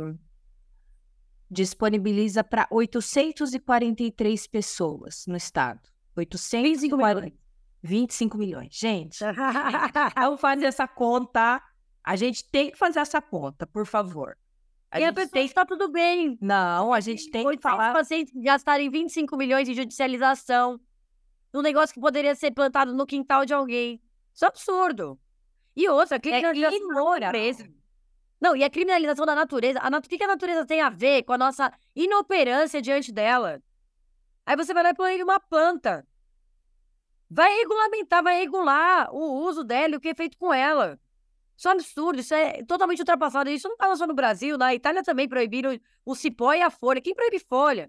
[1.52, 5.80] disponibiliza para 843 pessoas no estado.
[6.16, 7.36] 840,
[7.82, 8.74] 25 milhões.
[8.74, 9.18] Gente,
[10.16, 11.62] vamos fazer essa conta.
[12.02, 14.36] A gente tem que fazer essa conta, por favor.
[14.90, 15.44] A e a pessoa tem...
[15.44, 16.36] está tudo bem.
[16.40, 17.92] Não, a gente tem que falar...
[17.92, 20.80] pacientes gastarem 25 milhões em judicialização
[21.52, 24.00] num negócio que poderia ser plantado no quintal de alguém.
[24.34, 25.18] Isso é absurdo.
[25.76, 27.81] E outra, criminalização é da natureza.
[28.42, 29.78] Não, e a criminalização da natureza.
[29.80, 30.04] A nat...
[30.04, 33.62] O que a natureza tem a ver com a nossa inoperância diante dela?
[34.44, 36.04] Aí você vai lá e põe uma planta.
[37.30, 40.98] Vai regulamentar, vai regular o uso dela e o que é feito com ela.
[41.56, 43.48] Isso é um absurdo, isso é totalmente ultrapassado.
[43.48, 47.00] Isso não está só no Brasil, na Itália também proibiram o cipó e a folha.
[47.00, 47.88] Quem proíbe folha?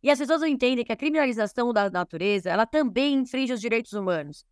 [0.00, 3.92] E as pessoas não entendem que a criminalização da natureza, ela também infringe os direitos
[3.94, 4.46] humanos.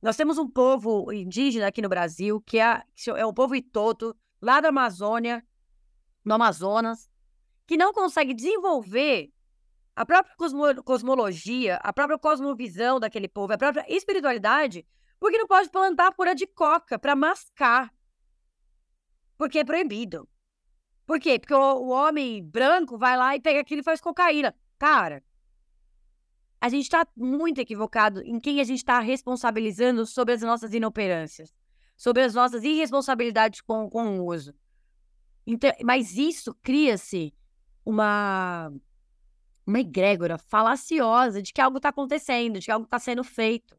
[0.00, 2.84] Nós temos um povo indígena aqui no Brasil, que é,
[3.16, 5.44] é o povo Itoto, lá da Amazônia,
[6.24, 7.08] no Amazonas,
[7.66, 9.32] que não consegue desenvolver
[9.94, 14.86] a própria cosmo cosmologia, a própria cosmovisão daquele povo, a própria espiritualidade,
[15.18, 17.92] porque não pode plantar pura de coca para mascar.
[19.38, 20.28] Porque é proibido.
[21.06, 21.38] Por quê?
[21.38, 24.54] Porque o, o homem branco vai lá e pega aquilo e faz cocaína.
[24.78, 25.22] Cara,
[26.60, 31.54] a gente está muito equivocado em quem a gente está responsabilizando sobre as nossas inoperâncias,
[31.96, 34.54] sobre as nossas irresponsabilidades com, com o uso.
[35.46, 37.32] Então, mas isso cria-se
[37.84, 38.72] uma,
[39.66, 43.78] uma egrégora falaciosa de que algo está acontecendo, de que algo está sendo feito.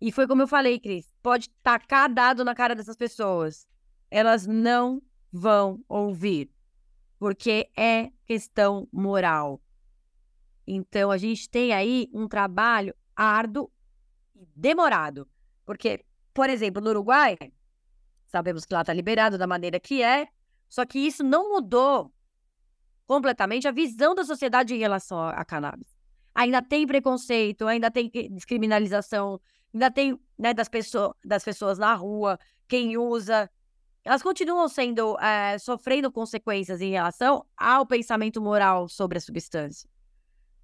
[0.00, 3.68] E foi como eu falei, Cris, pode tacar dado na cara dessas pessoas.
[4.10, 6.50] Elas não vão ouvir,
[7.18, 9.60] porque é questão moral.
[10.66, 13.70] Então, a gente tem aí um trabalho árduo
[14.34, 15.28] e demorado.
[15.66, 16.04] Porque,
[16.40, 17.36] por exemplo, no Uruguai,
[18.26, 20.26] sabemos que lá está liberado da maneira que é,
[20.70, 22.10] só que isso não mudou
[23.06, 25.94] completamente a visão da sociedade em relação à cannabis.
[26.34, 29.38] Ainda tem preconceito, ainda tem descriminalização,
[29.74, 33.50] ainda tem né, das, pessoa, das pessoas na rua, quem usa.
[34.02, 39.90] Elas continuam sendo, é, sofrendo consequências em relação ao pensamento moral sobre a substância.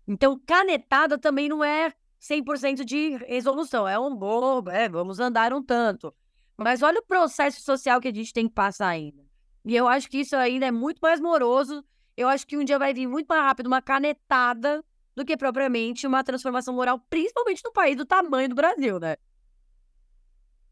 [0.08, 1.92] Então, canetada também não é
[2.26, 3.86] 100% de resolução.
[3.86, 6.14] É um bobo, é, vamos andar um tanto.
[6.56, 9.24] Mas olha o processo social que a gente tem que passar ainda.
[9.64, 11.84] E eu acho que isso ainda é muito mais moroso.
[12.16, 14.82] Eu acho que um dia vai vir muito mais rápido uma canetada
[15.14, 19.16] do que propriamente uma transformação moral, principalmente no país do tamanho do Brasil, né?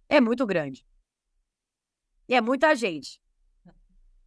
[0.09, 0.87] É muito grande.
[2.29, 3.21] E é muita gente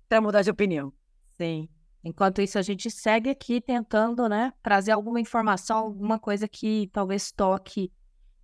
[0.07, 0.93] para mudar de opinião.
[1.31, 1.69] Sim.
[2.03, 7.31] Enquanto isso, a gente segue aqui tentando, né, trazer alguma informação, alguma coisa que talvez
[7.31, 7.91] toque,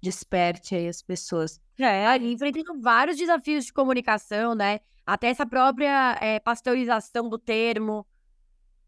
[0.02, 1.62] desperte aí as pessoas.
[1.80, 4.82] É, enfrentando vários desafios de comunicação, né?
[5.06, 8.06] Até essa própria é, pasteurização do termo.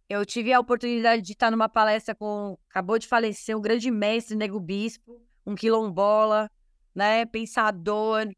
[0.07, 2.57] Eu tive a oportunidade de estar numa palestra com.
[2.69, 6.51] Acabou de falecer um grande mestre, Nego Bispo, um quilombola,
[6.93, 7.25] né?
[7.25, 8.29] Pensador,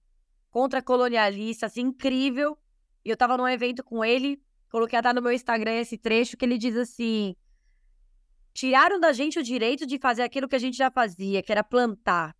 [0.49, 2.57] contra-colonialista, assim, incrível.
[3.03, 6.45] E eu estava num evento com ele, Coloquei até no meu Instagram esse trecho que
[6.45, 7.35] ele diz assim:
[8.53, 11.63] tiraram da gente o direito de fazer aquilo que a gente já fazia, que era
[11.63, 12.35] plantar,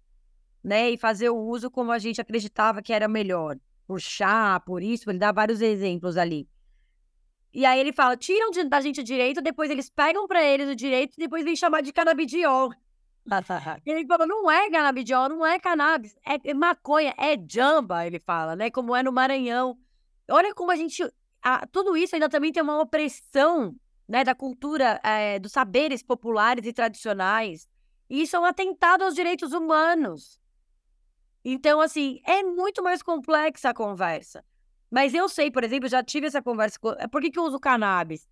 [0.64, 0.90] né?
[0.90, 3.58] E fazer o uso como a gente acreditava que era melhor.
[3.86, 6.48] Por chá, por isso, ele dá vários exemplos ali.
[7.54, 10.76] E aí ele fala: tiram da gente o direito, depois eles pegam para eles o
[10.76, 12.72] direito e depois vem chamar de canabidiol.
[13.86, 18.70] ele fala, não é canabidiol, não é cannabis, é maconha, é jamba, ele fala, né?
[18.70, 19.78] Como é no Maranhão.
[20.30, 21.04] Olha como a gente
[21.48, 23.74] a, tudo isso ainda também tem uma opressão
[24.06, 27.70] né, da cultura, é, dos saberes populares e tradicionais.
[28.10, 30.38] E isso é um atentado aos direitos humanos.
[31.46, 34.44] Então, assim, é muito mais complexa a conversa.
[34.92, 36.78] Mas eu sei, por exemplo, já tive essa conversa.
[37.10, 38.28] Por que, que eu uso cannabis?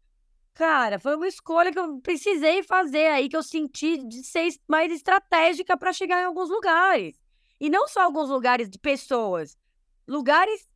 [0.54, 4.92] Cara, foi uma escolha que eu precisei fazer aí, que eu senti de ser mais
[4.92, 7.18] estratégica para chegar em alguns lugares.
[7.60, 9.58] E não só alguns lugares de pessoas,
[10.06, 10.70] lugares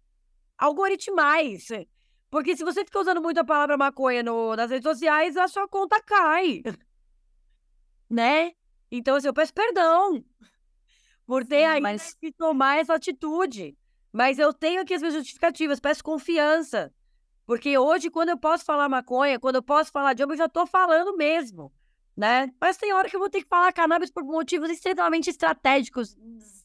[0.58, 1.68] algoritmais.
[2.30, 5.68] Porque se você fica usando muito a palavra maconha no, nas redes sociais, a sua
[5.68, 6.62] conta cai.
[8.10, 8.54] né?
[8.92, 10.24] Então, assim, eu peço perdão
[11.26, 12.16] por ter aí mas...
[12.16, 13.78] que tomar essa atitude.
[14.12, 16.92] Mas eu tenho aqui as minhas justificativas, peço confiança.
[17.46, 20.50] Porque hoje, quando eu posso falar maconha, quando eu posso falar de homem, eu já
[20.50, 21.72] tô falando mesmo,
[22.16, 22.52] né?
[22.60, 26.16] Mas tem hora que eu vou ter que falar cannabis por motivos extremamente estratégicos.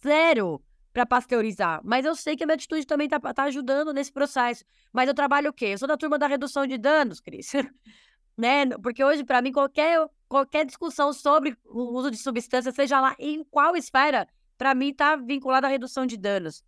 [0.03, 0.63] Zero
[0.95, 1.81] para pasteurizar.
[1.85, 4.65] Mas eu sei que a minha atitude também tá, tá ajudando nesse processo.
[4.93, 5.67] Mas eu trabalho o quê?
[5.67, 7.53] Eu sou da turma da redução de danos, Cris.
[8.39, 8.67] né?
[8.81, 13.43] Porque hoje, para mim, qualquer, qualquer discussão sobre o uso de substância, seja lá em
[13.43, 16.63] qual esfera, para mim tá vinculada à redução de danos.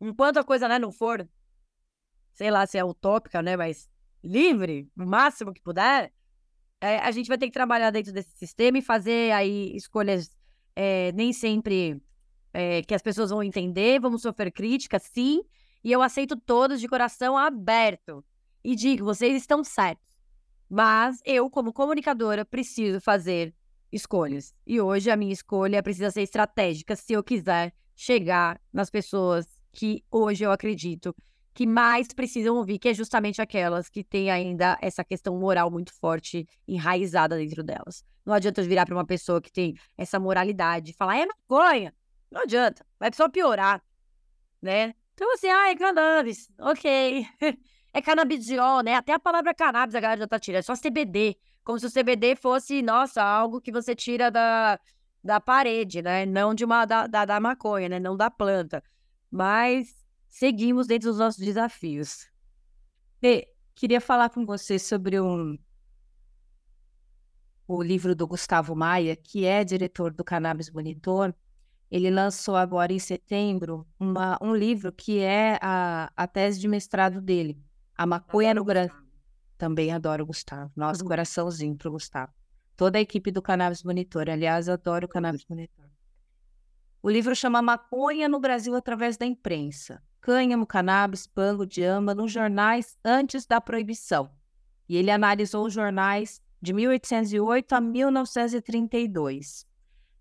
[0.00, 1.28] Enquanto a coisa né, não for,
[2.34, 3.56] sei lá se é utópica, né?
[3.56, 3.90] Mas
[4.22, 6.12] livre, o máximo que puder,
[6.80, 10.30] é, a gente vai ter que trabalhar dentro desse sistema e fazer aí escolhas
[10.76, 12.00] é, nem sempre
[12.52, 15.42] é, que as pessoas vão entender, vamos sofrer críticas, sim,
[15.82, 18.24] e eu aceito todos de coração aberto.
[18.62, 20.06] E digo, vocês estão certos.
[20.68, 23.54] Mas eu, como comunicadora, preciso fazer
[23.90, 24.54] escolhas.
[24.66, 30.04] E hoje a minha escolha precisa ser estratégica se eu quiser chegar nas pessoas que
[30.10, 31.14] hoje eu acredito
[31.54, 35.92] que mais precisam ouvir, que é justamente aquelas que têm ainda essa questão moral muito
[35.92, 38.02] forte enraizada dentro delas.
[38.24, 41.94] Não adianta eu virar para uma pessoa que tem essa moralidade e falar, é maconha.
[42.32, 43.84] Não adianta, vai só piorar,
[44.60, 44.94] né?
[45.12, 47.26] Então, assim, ah, é cannabis, ok.
[47.92, 48.94] é canabidiol, né?
[48.94, 51.36] Até a palavra cannabis a galera já tá tirando, é só CBD.
[51.62, 54.80] Como se o CBD fosse, nossa, algo que você tira da,
[55.22, 56.24] da parede, né?
[56.24, 58.00] Não de uma da, da, da maconha, né?
[58.00, 58.82] Não da planta.
[59.30, 59.94] Mas
[60.26, 62.26] seguimos dentro dos nossos desafios.
[63.22, 65.58] E queria falar com você sobre um,
[67.68, 71.34] o livro do Gustavo Maia, que é diretor do Cannabis Monitor.
[71.92, 77.20] Ele lançou agora em setembro uma, um livro que é a, a tese de mestrado
[77.20, 77.62] dele,
[77.94, 78.96] A Maconha no Brasil.
[79.58, 80.72] Também adoro o Gustavo.
[80.74, 81.08] Nosso uhum.
[81.08, 82.32] coraçãozinho para o Gustavo.
[82.76, 84.30] Toda a equipe do Cannabis Monitor.
[84.30, 85.84] Aliás, adoro o Cannabis Monitor.
[87.02, 92.96] O livro chama Maconha no Brasil através da imprensa cânhamo, cannabis, pango, diamba nos jornais
[93.04, 94.30] antes da proibição.
[94.88, 99.66] E ele analisou os jornais de 1808 a 1932.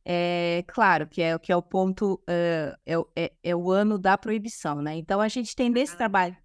[0.03, 4.17] É claro que é, que é o ponto, uh, é, é, é, o ano da
[4.17, 4.95] proibição, né?
[4.95, 6.35] Então a gente tem nesse trabalho,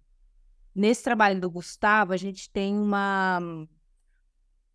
[0.75, 3.39] nesse trabalho do Gustavo, a gente tem uma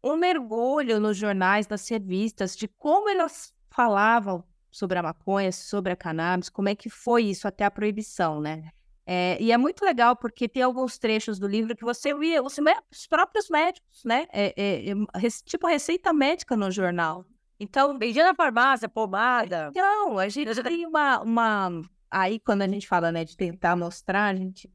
[0.03, 5.97] um mergulho nos jornais, nas revistas, de como elas falavam sobre a maconha, sobre a
[5.97, 8.71] cannabis, como é que foi isso até a proibição, né?
[9.05, 12.57] É, e é muito legal porque tem alguns trechos do livro que você via os,
[12.91, 14.27] os próprios médicos, né?
[14.33, 17.25] É, é, é tipo receita médica no jornal.
[17.63, 19.69] Então, vendia na farmácia, pomada.
[19.71, 21.83] Então, a gente tem uma, uma.
[22.11, 24.69] Aí, quando a gente fala, né, de tentar mostrar, a gente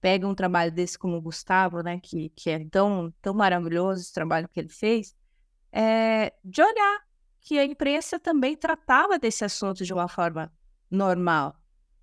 [0.00, 4.12] pega um trabalho desse como o Gustavo, né, que, que é tão, tão maravilhoso esse
[4.12, 5.14] trabalho que ele fez,
[5.70, 7.02] é, de olhar
[7.40, 10.52] que a imprensa também tratava desse assunto de uma forma
[10.90, 11.54] normal,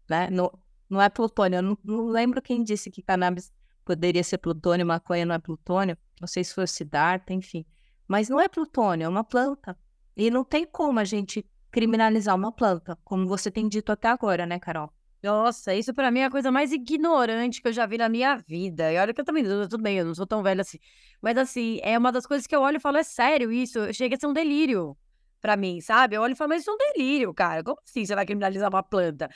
[0.09, 0.29] né?
[0.29, 0.49] No,
[0.89, 1.57] não é plutônio.
[1.57, 3.51] Eu não, não, lembro quem disse que cannabis
[3.83, 5.97] poderia ser plutônio, maconha não é plutônio.
[6.21, 7.65] Não sei se foi o Siddhartha, enfim.
[8.07, 9.77] Mas não é plutônio, é uma planta.
[10.15, 14.45] E não tem como a gente criminalizar uma planta, como você tem dito até agora,
[14.45, 14.89] né, Carol?
[15.21, 18.37] Nossa, isso para mim é a coisa mais ignorante que eu já vi na minha
[18.37, 18.93] vida.
[18.93, 20.77] E olha que eu também, tudo bem, eu não sou tão velha assim.
[21.21, 23.91] Mas assim, é uma das coisas que eu olho e falo, é sério isso?
[23.91, 24.95] Chega a ser um delírio
[25.41, 26.15] para mim, sabe?
[26.15, 27.63] Eu olho e falo, mas isso é um delírio, cara.
[27.63, 29.29] Como assim você vai criminalizar uma planta?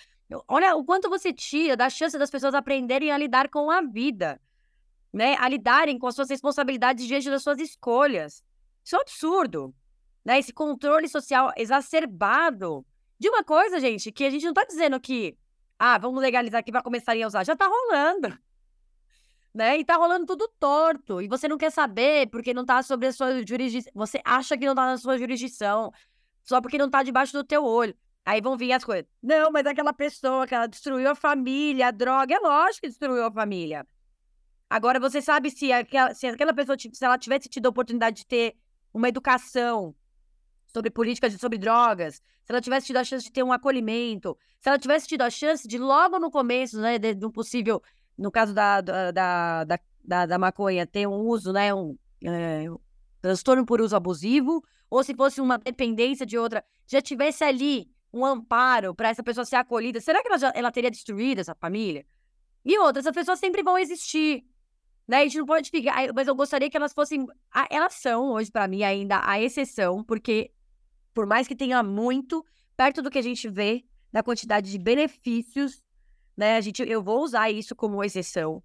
[0.48, 4.40] Olha o quanto você tira da chance das pessoas aprenderem a lidar com a vida,
[5.12, 5.36] né?
[5.40, 8.44] A lidarem com as suas responsabilidades diante das suas escolhas.
[8.86, 9.74] Isso é um absurdo,
[10.30, 10.38] né?
[10.38, 12.86] Esse controle social exacerbado
[13.18, 15.36] de uma coisa, gente, que a gente não tá dizendo que,
[15.80, 17.44] ah, vamos legalizar que vai começar a usar.
[17.44, 18.38] Já tá rolando
[19.52, 19.80] né?
[19.80, 21.20] E tá rolando tudo torto.
[21.20, 23.92] E você não quer saber porque não tá sobre a sua jurisdição.
[23.96, 25.92] Você acha que não tá na sua jurisdição.
[26.44, 27.98] Só porque não tá debaixo do teu olho.
[28.24, 29.08] Aí vão vir as coisas.
[29.24, 33.26] Não, mas aquela pessoa que ela destruiu a família, a droga, é lógico que destruiu
[33.26, 33.84] a família.
[34.70, 38.28] Agora, você sabe se aquela, se aquela pessoa, se ela tivesse tido a oportunidade de
[38.28, 38.56] ter
[38.94, 39.96] uma educação
[40.74, 44.70] sobre políticas sobre drogas, se ela tivesse tido a chance de ter um acolhimento, se
[44.70, 47.82] ela tivesse tido a chance de logo no começo, né, de, de um possível
[48.18, 52.78] no caso da, da, da, da, da maconha, ter um uso, né, um, é, um
[53.22, 58.26] transtorno por uso abusivo, ou se fosse uma dependência de outra, já tivesse ali um
[58.26, 62.06] amparo para essa pessoa ser acolhida, será que ela, já, ela teria destruído essa família?
[62.66, 64.44] E outras, essas pessoas sempre vão existir.
[65.08, 65.18] Né?
[65.18, 66.14] A gente não pode ficar.
[66.14, 67.26] Mas eu gostaria que elas fossem.
[67.70, 70.52] Elas são, hoje, para mim, ainda a exceção, porque,
[71.20, 72.46] por mais que tenha muito,
[72.78, 75.84] perto do que a gente vê, da quantidade de benefícios
[76.40, 76.56] né?
[76.56, 78.64] A gente, eu vou usar isso como exceção.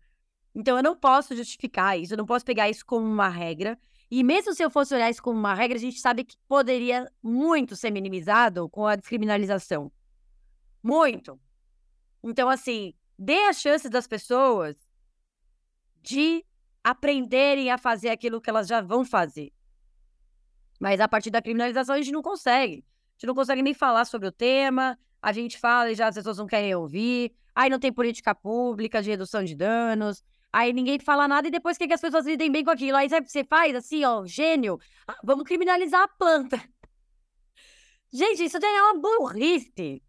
[0.55, 3.77] Então eu não posso justificar isso, eu não posso pegar isso como uma regra.
[4.09, 7.11] E mesmo se eu fosse olhar isso como uma regra, a gente sabe que poderia
[7.21, 9.91] muito ser minimizado com a descriminalização.
[10.81, 11.41] Muito.
[12.23, 14.77] Então, assim, dê a chance das pessoas
[16.01, 16.45] de
[16.85, 19.53] aprenderem a fazer aquilo que elas já vão fazer.
[20.81, 22.85] Mas a partir da criminalização a gente não consegue.
[22.85, 26.15] A gente não consegue nem falar sobre o tema, a gente fala e já as
[26.15, 30.23] pessoas não querem ouvir aí não tem política pública de redução de danos,
[30.53, 32.97] aí ninguém fala nada e depois quer que as pessoas lidem bem com aquilo.
[32.97, 36.61] Aí você faz assim, ó, gênio, ah, vamos criminalizar a planta.
[38.13, 40.03] Gente, isso é uma burrice,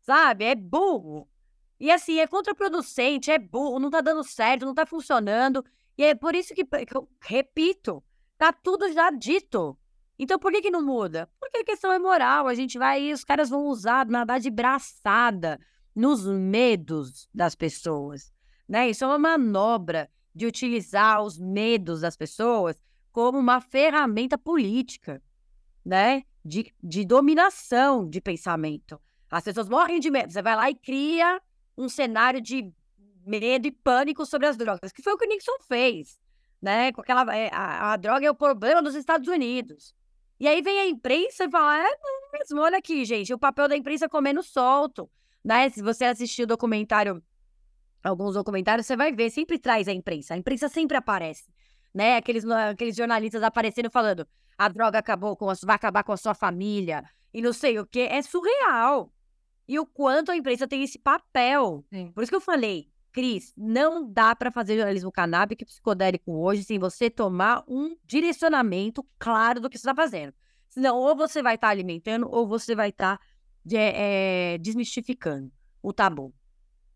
[0.00, 0.44] sabe?
[0.44, 1.28] É burro.
[1.78, 5.64] E assim, é contraproducente, é burro, não tá dando certo, não tá funcionando.
[5.96, 8.04] E é por isso que, que eu repito,
[8.36, 9.78] tá tudo já dito.
[10.22, 11.30] Então por que, que não muda?
[11.40, 12.46] Porque a questão é moral.
[12.46, 15.58] A gente vai, os caras vão usar, nadar de braçada
[15.96, 18.30] nos medos das pessoas.
[18.68, 18.90] Né?
[18.90, 22.78] Isso é uma manobra de utilizar os medos das pessoas
[23.10, 25.22] como uma ferramenta política,
[25.82, 26.22] né?
[26.44, 29.00] De, de dominação de pensamento.
[29.30, 30.30] As pessoas morrem de medo.
[30.30, 31.40] Você vai lá e cria
[31.78, 32.70] um cenário de
[33.24, 36.20] medo e pânico sobre as drogas, que foi o que o Nixon fez,
[36.60, 36.92] né?
[36.92, 39.98] Com aquela, é, a, a droga é o problema dos Estados Unidos.
[40.40, 41.92] E aí vem a imprensa e fala, é
[42.32, 45.10] mesmo, olha aqui, gente, o papel da imprensa comendo solto,
[45.44, 45.68] né?
[45.68, 47.22] Se você assistir o documentário,
[48.02, 50.32] alguns documentários, você vai ver, sempre traz a imprensa.
[50.32, 51.44] A imprensa sempre aparece,
[51.92, 52.16] né?
[52.16, 54.26] Aqueles, aqueles jornalistas aparecendo falando,
[54.56, 57.86] a droga acabou com a, vai acabar com a sua família, e não sei o
[57.86, 58.00] que.
[58.00, 59.12] É surreal.
[59.68, 61.84] E o quanto a imprensa tem esse papel.
[61.92, 62.10] Sim.
[62.12, 66.62] Por isso que eu falei, Cris, não dá para fazer jornalismo canábico e psicodélico hoje
[66.62, 70.32] sem você tomar um direcionamento claro do que você está fazendo.
[70.68, 73.24] Senão, ou você vai estar tá alimentando, ou você vai estar tá,
[73.72, 75.50] é, é, desmistificando
[75.82, 76.32] o tabu.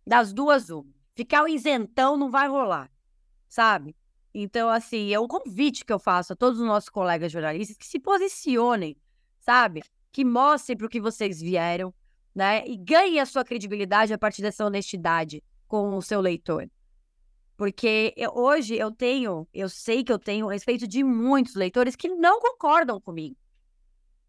[0.07, 0.87] Das duas, uma.
[1.17, 2.91] Ficar o isentão não vai rolar,
[3.49, 3.97] sabe?
[4.33, 7.87] Então, assim, é um convite que eu faço a todos os nossos colegas jornalistas que
[7.87, 8.97] se posicionem,
[9.39, 9.83] sabe?
[10.13, 11.95] Que mostrem para o que vocês vieram,
[12.35, 12.65] né?
[12.67, 15.43] E ganhem a sua credibilidade a partir dessa honestidade
[15.75, 16.71] com o seu leitor.
[17.57, 22.09] Porque eu, hoje eu tenho, eu sei que eu tenho respeito de muitos leitores que
[22.09, 23.37] não concordam comigo,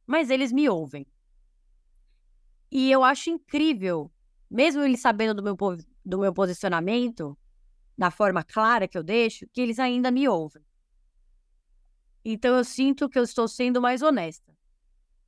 [0.08, 1.06] mas eles me ouvem.
[2.72, 4.12] E eu acho incrível,
[4.50, 5.56] mesmo eles sabendo do meu,
[6.04, 7.38] do meu posicionamento,
[7.96, 10.66] da forma clara que eu deixo, que eles ainda me ouvem.
[12.24, 14.52] Então eu sinto que eu estou sendo mais honesta.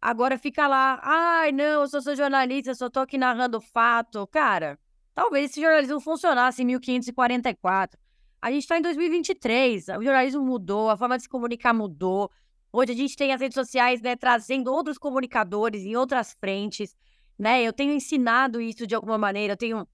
[0.02, 4.26] Agora fica lá, ai não, eu sou seu jornalista, só tô aqui narrando fato.
[4.26, 4.80] Cara,
[5.18, 8.00] Talvez esse jornalismo funcionasse em 1544.
[8.40, 12.30] A gente está em 2023, o jornalismo mudou, a forma de se comunicar mudou.
[12.72, 16.96] Hoje a gente tem as redes sociais, né, trazendo outros comunicadores em outras frentes,
[17.36, 17.64] né?
[17.64, 19.54] Eu tenho ensinado isso de alguma maneira.
[19.54, 19.88] Eu tenho,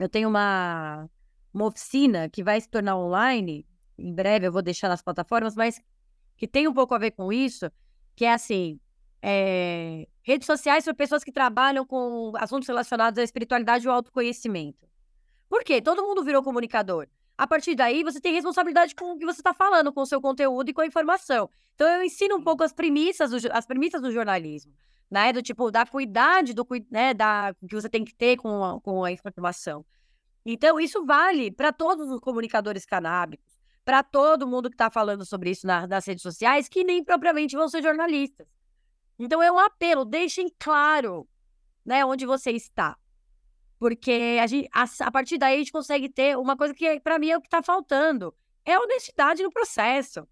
[0.00, 1.08] eu tenho uma,
[1.54, 3.64] uma oficina que vai se tornar online.
[3.96, 5.80] Em breve eu vou deixar nas plataformas, mas
[6.36, 7.70] que tem um pouco a ver com isso,
[8.16, 8.80] que é assim,
[9.22, 14.88] é, redes sociais para pessoas que trabalham com assuntos relacionados à espiritualidade e ao autoconhecimento.
[15.48, 15.80] Por quê?
[15.80, 17.06] Todo mundo virou comunicador.
[17.38, 20.20] A partir daí, você tem responsabilidade com o que você está falando, com o seu
[20.20, 21.48] conteúdo e com a informação.
[21.74, 24.72] Então, eu ensino um pouco as premissas do, as premissas do jornalismo,
[25.08, 25.32] né?
[25.32, 29.04] Do tipo, da cuidado do, né, da, que você tem que ter com a, com
[29.04, 29.86] a informação.
[30.44, 35.50] Então, isso vale para todos os comunicadores canábicos, para todo mundo que está falando sobre
[35.50, 38.55] isso na, nas redes sociais, que nem propriamente vão ser jornalistas.
[39.18, 41.28] Então é um apelo, deixem claro,
[41.84, 42.96] né, onde você está.
[43.78, 47.18] Porque a, gente, a, a partir daí a gente consegue ter uma coisa que para
[47.18, 50.26] mim é o que está faltando, é honestidade no processo,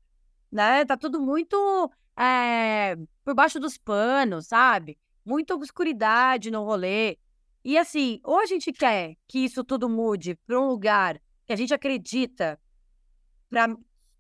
[0.51, 0.85] né?
[0.85, 4.99] Tá tudo muito é, por baixo dos panos, sabe?
[5.25, 7.19] Muita obscuridade no rolê.
[7.65, 11.57] E assim, ou a gente quer que isso tudo mude para um lugar que a
[11.57, 12.61] gente acredita
[13.49, 13.69] pra,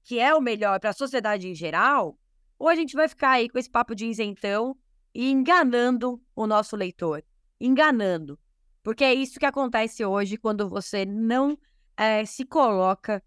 [0.02, 2.18] que é o melhor para a sociedade em geral,
[2.58, 4.76] ou a gente vai ficar aí com esse papo de isentão
[5.14, 7.24] e enganando o nosso leitor.
[7.60, 8.38] Enganando.
[8.82, 11.58] Porque é isso que acontece hoje quando você não
[11.96, 13.22] é, se coloca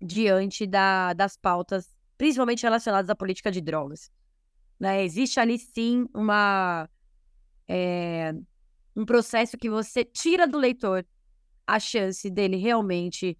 [0.00, 4.10] diante da, das pautas, principalmente relacionadas à política de drogas.
[4.78, 5.02] Né?
[5.04, 6.88] Existe ali sim uma,
[7.66, 8.34] é,
[8.94, 11.06] um processo que você tira do leitor
[11.66, 13.36] a chance dele realmente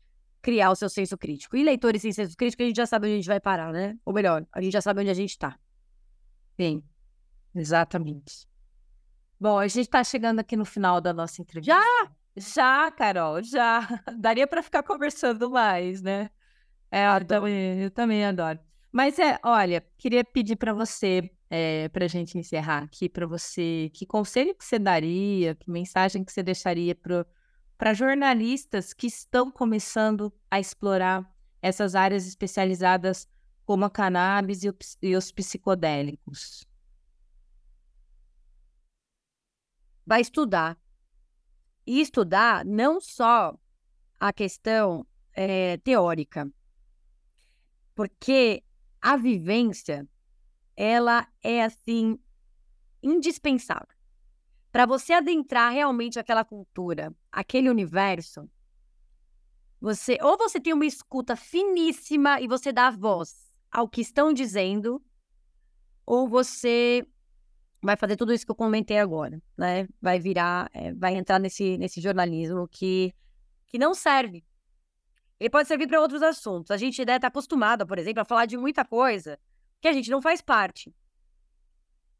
[0.47, 1.57] criar o seu senso crítico.
[1.57, 3.99] E leitores sem senso crítico, a gente já sabe onde a gente vai parar, né?
[4.05, 5.59] Ou melhor, a gente já sabe onde a gente está.
[6.57, 6.84] Sim,
[7.53, 8.47] exatamente.
[9.40, 11.74] Bom, a gente está chegando aqui no final da nossa entrevista.
[11.74, 12.11] Já?
[12.36, 13.80] Já, Carol, já.
[14.20, 16.30] Daria para ficar conversando mais, né?
[16.92, 18.61] É, eu também, eu também adoro.
[18.92, 23.90] Mas é, olha, queria pedir para você, é, para a gente encerrar aqui, para você,
[23.92, 27.26] que conselho que você daria, que mensagem que você deixaria para
[27.77, 33.29] para jornalistas que estão começando a explorar essas áreas especializadas
[33.64, 34.62] como a cannabis
[35.03, 36.66] e, os psicodélicos?
[40.07, 40.79] Vai estudar.
[41.87, 43.57] E estudar não só
[44.18, 46.51] a questão é, teórica,
[47.95, 48.64] porque
[49.01, 50.09] a vivência
[50.77, 52.18] ela é assim
[53.03, 53.95] indispensável.
[54.77, 58.47] Para você adentrar realmente aquela cultura, aquele universo,
[59.81, 65.03] você ou você tem uma escuta finíssima e você dá voz ao que estão dizendo,
[66.05, 67.07] ou você
[67.83, 69.89] vai fazer tudo isso que eu comentei agora, né?
[69.99, 73.14] Vai virar, é, vai entrar nesse, nesse jornalismo que,
[73.68, 74.45] que não serve.
[75.41, 76.70] ele pode servir para outros assuntos.
[76.70, 79.39] A gente deve estar tá acostumado, por exemplo, a falar de muita coisa
[79.81, 80.95] que a gente não faz parte.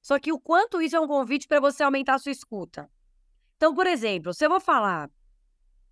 [0.07, 2.89] Só que o quanto isso é um convite para você aumentar a sua escuta.
[3.57, 5.11] Então, por exemplo, se eu vou falar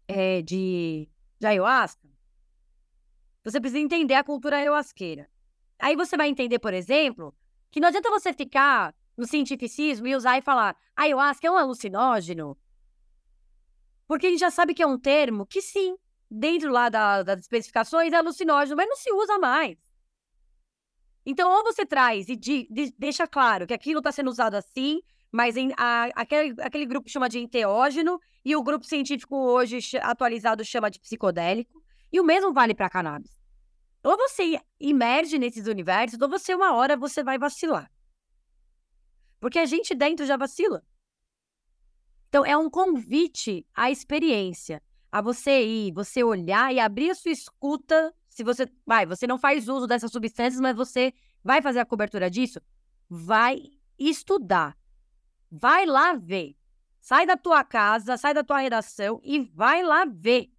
[0.07, 1.09] é, de,
[1.41, 2.09] de ayahuasca,
[3.43, 5.29] você precisa entender a cultura ayahuasqueira.
[5.81, 7.35] Aí você vai entender, por exemplo,
[7.73, 12.57] que não adianta você ficar no cientificismo e usar e falar ayahuasca é um alucinógeno.
[14.07, 15.99] Porque a gente já sabe que é um termo que, sim,
[16.31, 19.77] dentro lá da, das especificações é alucinógeno, mas não se usa mais.
[21.27, 25.01] Então, ou você traz e de, de, deixa claro que aquilo está sendo usado assim,
[25.33, 30.65] mas em, a, aquele, aquele grupo chama de enteógeno e o grupo científico hoje atualizado
[30.65, 33.33] chama de psicodélico, e o mesmo vale para cannabis.
[34.05, 37.91] Ou você emerge nesses universos, ou você, uma hora, você vai vacilar.
[39.41, 40.85] Porque a gente dentro já vacila.
[42.29, 47.33] Então, é um convite à experiência, a você ir, você olhar e abrir a sua
[47.33, 51.87] escuta se você vai, você não faz uso dessas substâncias, mas você vai fazer a
[51.87, 52.61] cobertura disso,
[53.09, 53.63] vai
[53.97, 54.77] estudar.
[55.49, 56.57] Vai lá ver.
[56.99, 60.51] Sai da tua casa, sai da tua redação e vai lá ver.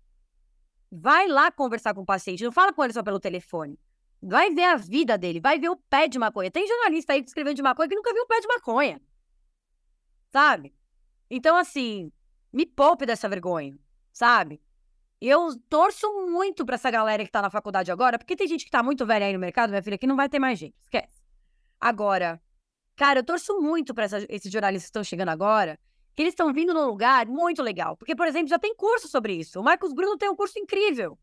[0.89, 3.77] Vai lá conversar com o paciente, não fala com ele só pelo telefone.
[4.21, 6.49] Vai ver a vida dele, vai ver o pé de maconha.
[6.49, 9.01] Tem jornalista aí escreveu de maconha que nunca viu o pé de maconha.
[10.31, 10.73] Sabe?
[11.29, 12.09] Então, assim,
[12.53, 13.77] me poupe dessa vergonha,
[14.13, 14.61] sabe?
[15.21, 18.71] Eu torço muito pra essa galera que tá na faculdade agora, porque tem gente que
[18.71, 21.23] tá muito velha aí no mercado, minha filha, que não vai ter mais jeito, esquece.
[21.79, 22.41] Agora,
[22.95, 25.79] cara, eu torço muito pra essa, esses jornalistas que estão chegando agora,
[26.15, 27.97] que eles estão vindo num lugar muito legal.
[27.97, 29.59] Porque, por exemplo, já tem curso sobre isso.
[29.59, 31.17] O Marcos Bruno tem um curso incrível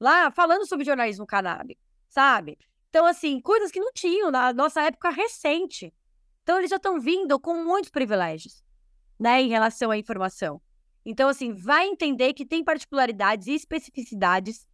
[0.00, 2.58] lá falando sobre jornalismo canábico, sabe?
[2.90, 5.92] Então, assim, coisas que não tinham na nossa época recente.
[6.42, 8.62] Então, eles já estão vindo com muitos privilégios,
[9.18, 10.60] né, em relação à informação.
[11.04, 14.66] Então, assim, vai entender que tem particularidades e especificidades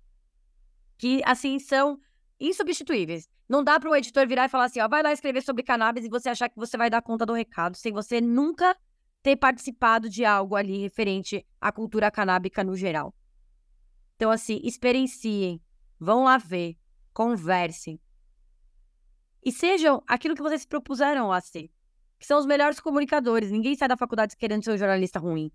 [0.96, 1.98] que, assim, são
[2.38, 3.28] insubstituíveis.
[3.48, 6.04] Não dá para o editor virar e falar assim, ó, vai lá escrever sobre cannabis
[6.04, 8.76] e você achar que você vai dar conta do recado, sem você nunca
[9.22, 13.12] ter participado de algo ali referente à cultura canábica no geral.
[14.14, 15.60] Então, assim, experienciem,
[15.98, 16.76] vão lá ver,
[17.12, 18.00] conversem.
[19.44, 21.70] E sejam aquilo que vocês se propuseram a ser,
[22.18, 23.50] que são os melhores comunicadores.
[23.50, 25.50] Ninguém sai da faculdade querendo ser um jornalista ruim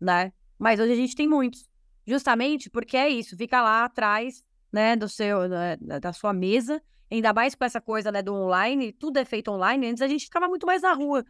[0.00, 0.32] né?
[0.58, 1.68] Mas hoje a gente tem muitos.
[2.06, 6.80] Justamente porque é isso, fica lá atrás, né, do seu, né, da sua mesa,
[7.10, 9.88] ainda mais com essa coisa, né, do online, tudo é feito online.
[9.88, 11.24] Antes a gente ficava muito mais na rua.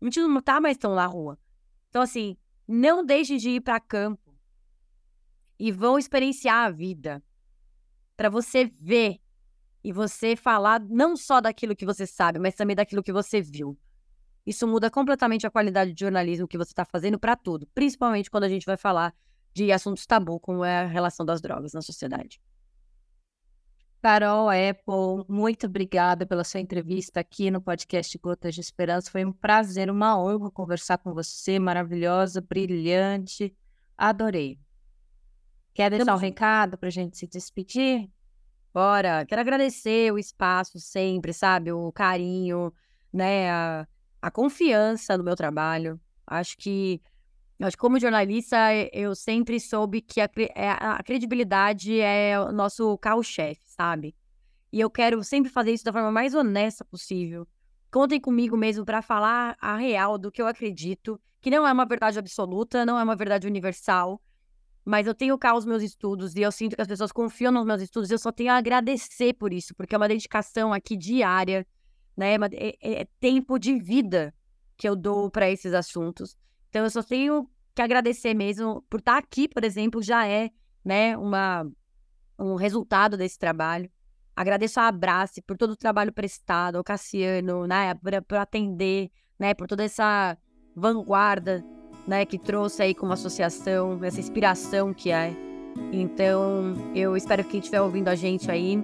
[0.00, 1.38] A gente não tá mais tão na rua.
[1.88, 4.30] Então, assim, não deixem de ir para campo
[5.58, 7.22] e vão experienciar a vida
[8.16, 9.20] para você ver
[9.82, 13.76] e você falar não só daquilo que você sabe, mas também daquilo que você viu.
[14.46, 18.44] Isso muda completamente a qualidade de jornalismo que você está fazendo para tudo, principalmente quando
[18.44, 19.14] a gente vai falar
[19.52, 22.40] de assuntos tabu, como é a relação das drogas na sociedade.
[24.02, 29.10] Carol Apple, muito obrigada pela sua entrevista aqui no podcast Gotas de Esperança.
[29.10, 33.54] Foi um prazer, uma honra conversar com você, maravilhosa, brilhante.
[33.98, 34.58] Adorei.
[35.74, 38.10] Quer deixar um recado para a gente se despedir?
[38.72, 39.26] Bora!
[39.26, 41.70] Quero agradecer o espaço sempre, sabe?
[41.70, 42.72] O carinho,
[43.12, 43.50] né?
[43.50, 43.86] A
[44.20, 46.00] a confiança no meu trabalho.
[46.26, 47.00] Acho que,
[47.60, 48.56] acho que como jornalista,
[48.92, 54.14] eu sempre soube que a, é, a credibilidade é o nosso carro-chefe, sabe?
[54.72, 57.46] E eu quero sempre fazer isso da forma mais honesta possível.
[57.90, 61.84] Contem comigo mesmo para falar a real do que eu acredito, que não é uma
[61.84, 64.22] verdade absoluta, não é uma verdade universal,
[64.84, 67.64] mas eu tenho cá os meus estudos e eu sinto que as pessoas confiam nos
[67.64, 71.66] meus estudos eu só tenho a agradecer por isso, porque é uma dedicação aqui diária
[72.16, 72.34] né?
[72.34, 74.34] É, é, é tempo de vida
[74.76, 76.36] que eu dou para esses assuntos.
[76.68, 80.50] Então, eu só tenho que agradecer mesmo por estar tá aqui, por exemplo, já é,
[80.84, 81.66] né, uma,
[82.38, 83.90] um resultado desse trabalho.
[84.34, 87.94] Agradeço a Abrace por todo o trabalho prestado, ao Cassiano, né,
[88.26, 90.36] por, atender, né, por toda essa
[90.74, 91.64] vanguarda,
[92.06, 95.34] né, que trouxe aí como associação, essa inspiração que é.
[95.92, 98.82] Então, eu espero que quem estiver ouvindo a gente aí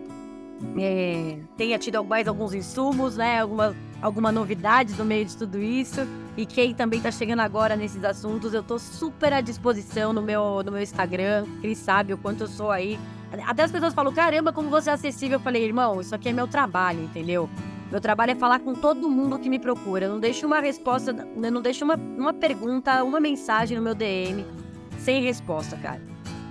[0.78, 3.40] é, tenha tido mais alguns insumos, né?
[3.40, 6.00] Alguma, alguma novidade no meio de tudo isso.
[6.36, 10.62] E quem também está chegando agora nesses assuntos, eu estou super à disposição no meu,
[10.64, 11.46] no meu Instagram.
[11.60, 12.98] Quem sabe o quanto eu sou aí.
[13.46, 15.36] Até as pessoas falam, caramba, como você é acessível.
[15.36, 17.48] Eu falei, irmão, isso aqui é meu trabalho, entendeu?
[17.90, 20.06] Meu trabalho é falar com todo mundo que me procura.
[20.06, 24.44] Eu não deixo uma resposta, não deixo uma, uma pergunta, uma mensagem no meu DM
[24.98, 26.02] sem resposta, cara.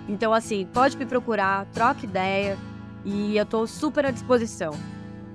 [0.08, 2.58] Então, assim, pode me procurar, troca ideia.
[3.06, 4.74] E eu tô super à disposição.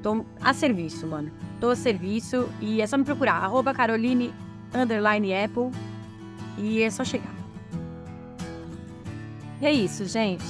[0.02, 1.30] Tô a serviço, mano.
[1.60, 3.44] Tô a serviço e é só me procurar.
[3.44, 4.34] Arroba Caroline
[4.74, 5.70] underline Apple.
[6.58, 7.34] E é só chegar.
[9.60, 10.44] E é isso, gente.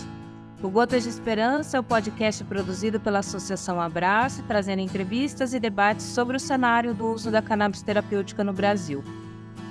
[0.62, 6.04] O Gotas de Esperança é o podcast produzido pela Associação Abraço, trazendo entrevistas e debates
[6.04, 9.02] sobre o cenário do uso da cannabis terapêutica no Brasil.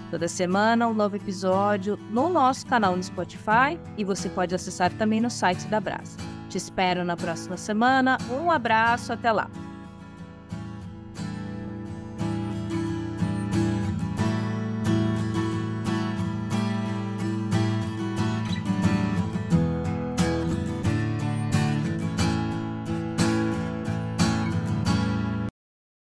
[0.10, 5.22] Toda semana um novo episódio no nosso canal no Spotify e você pode acessar também
[5.22, 6.18] no site da Abraço.
[6.50, 8.18] Te espero na próxima semana.
[8.32, 9.48] Um abraço, até lá!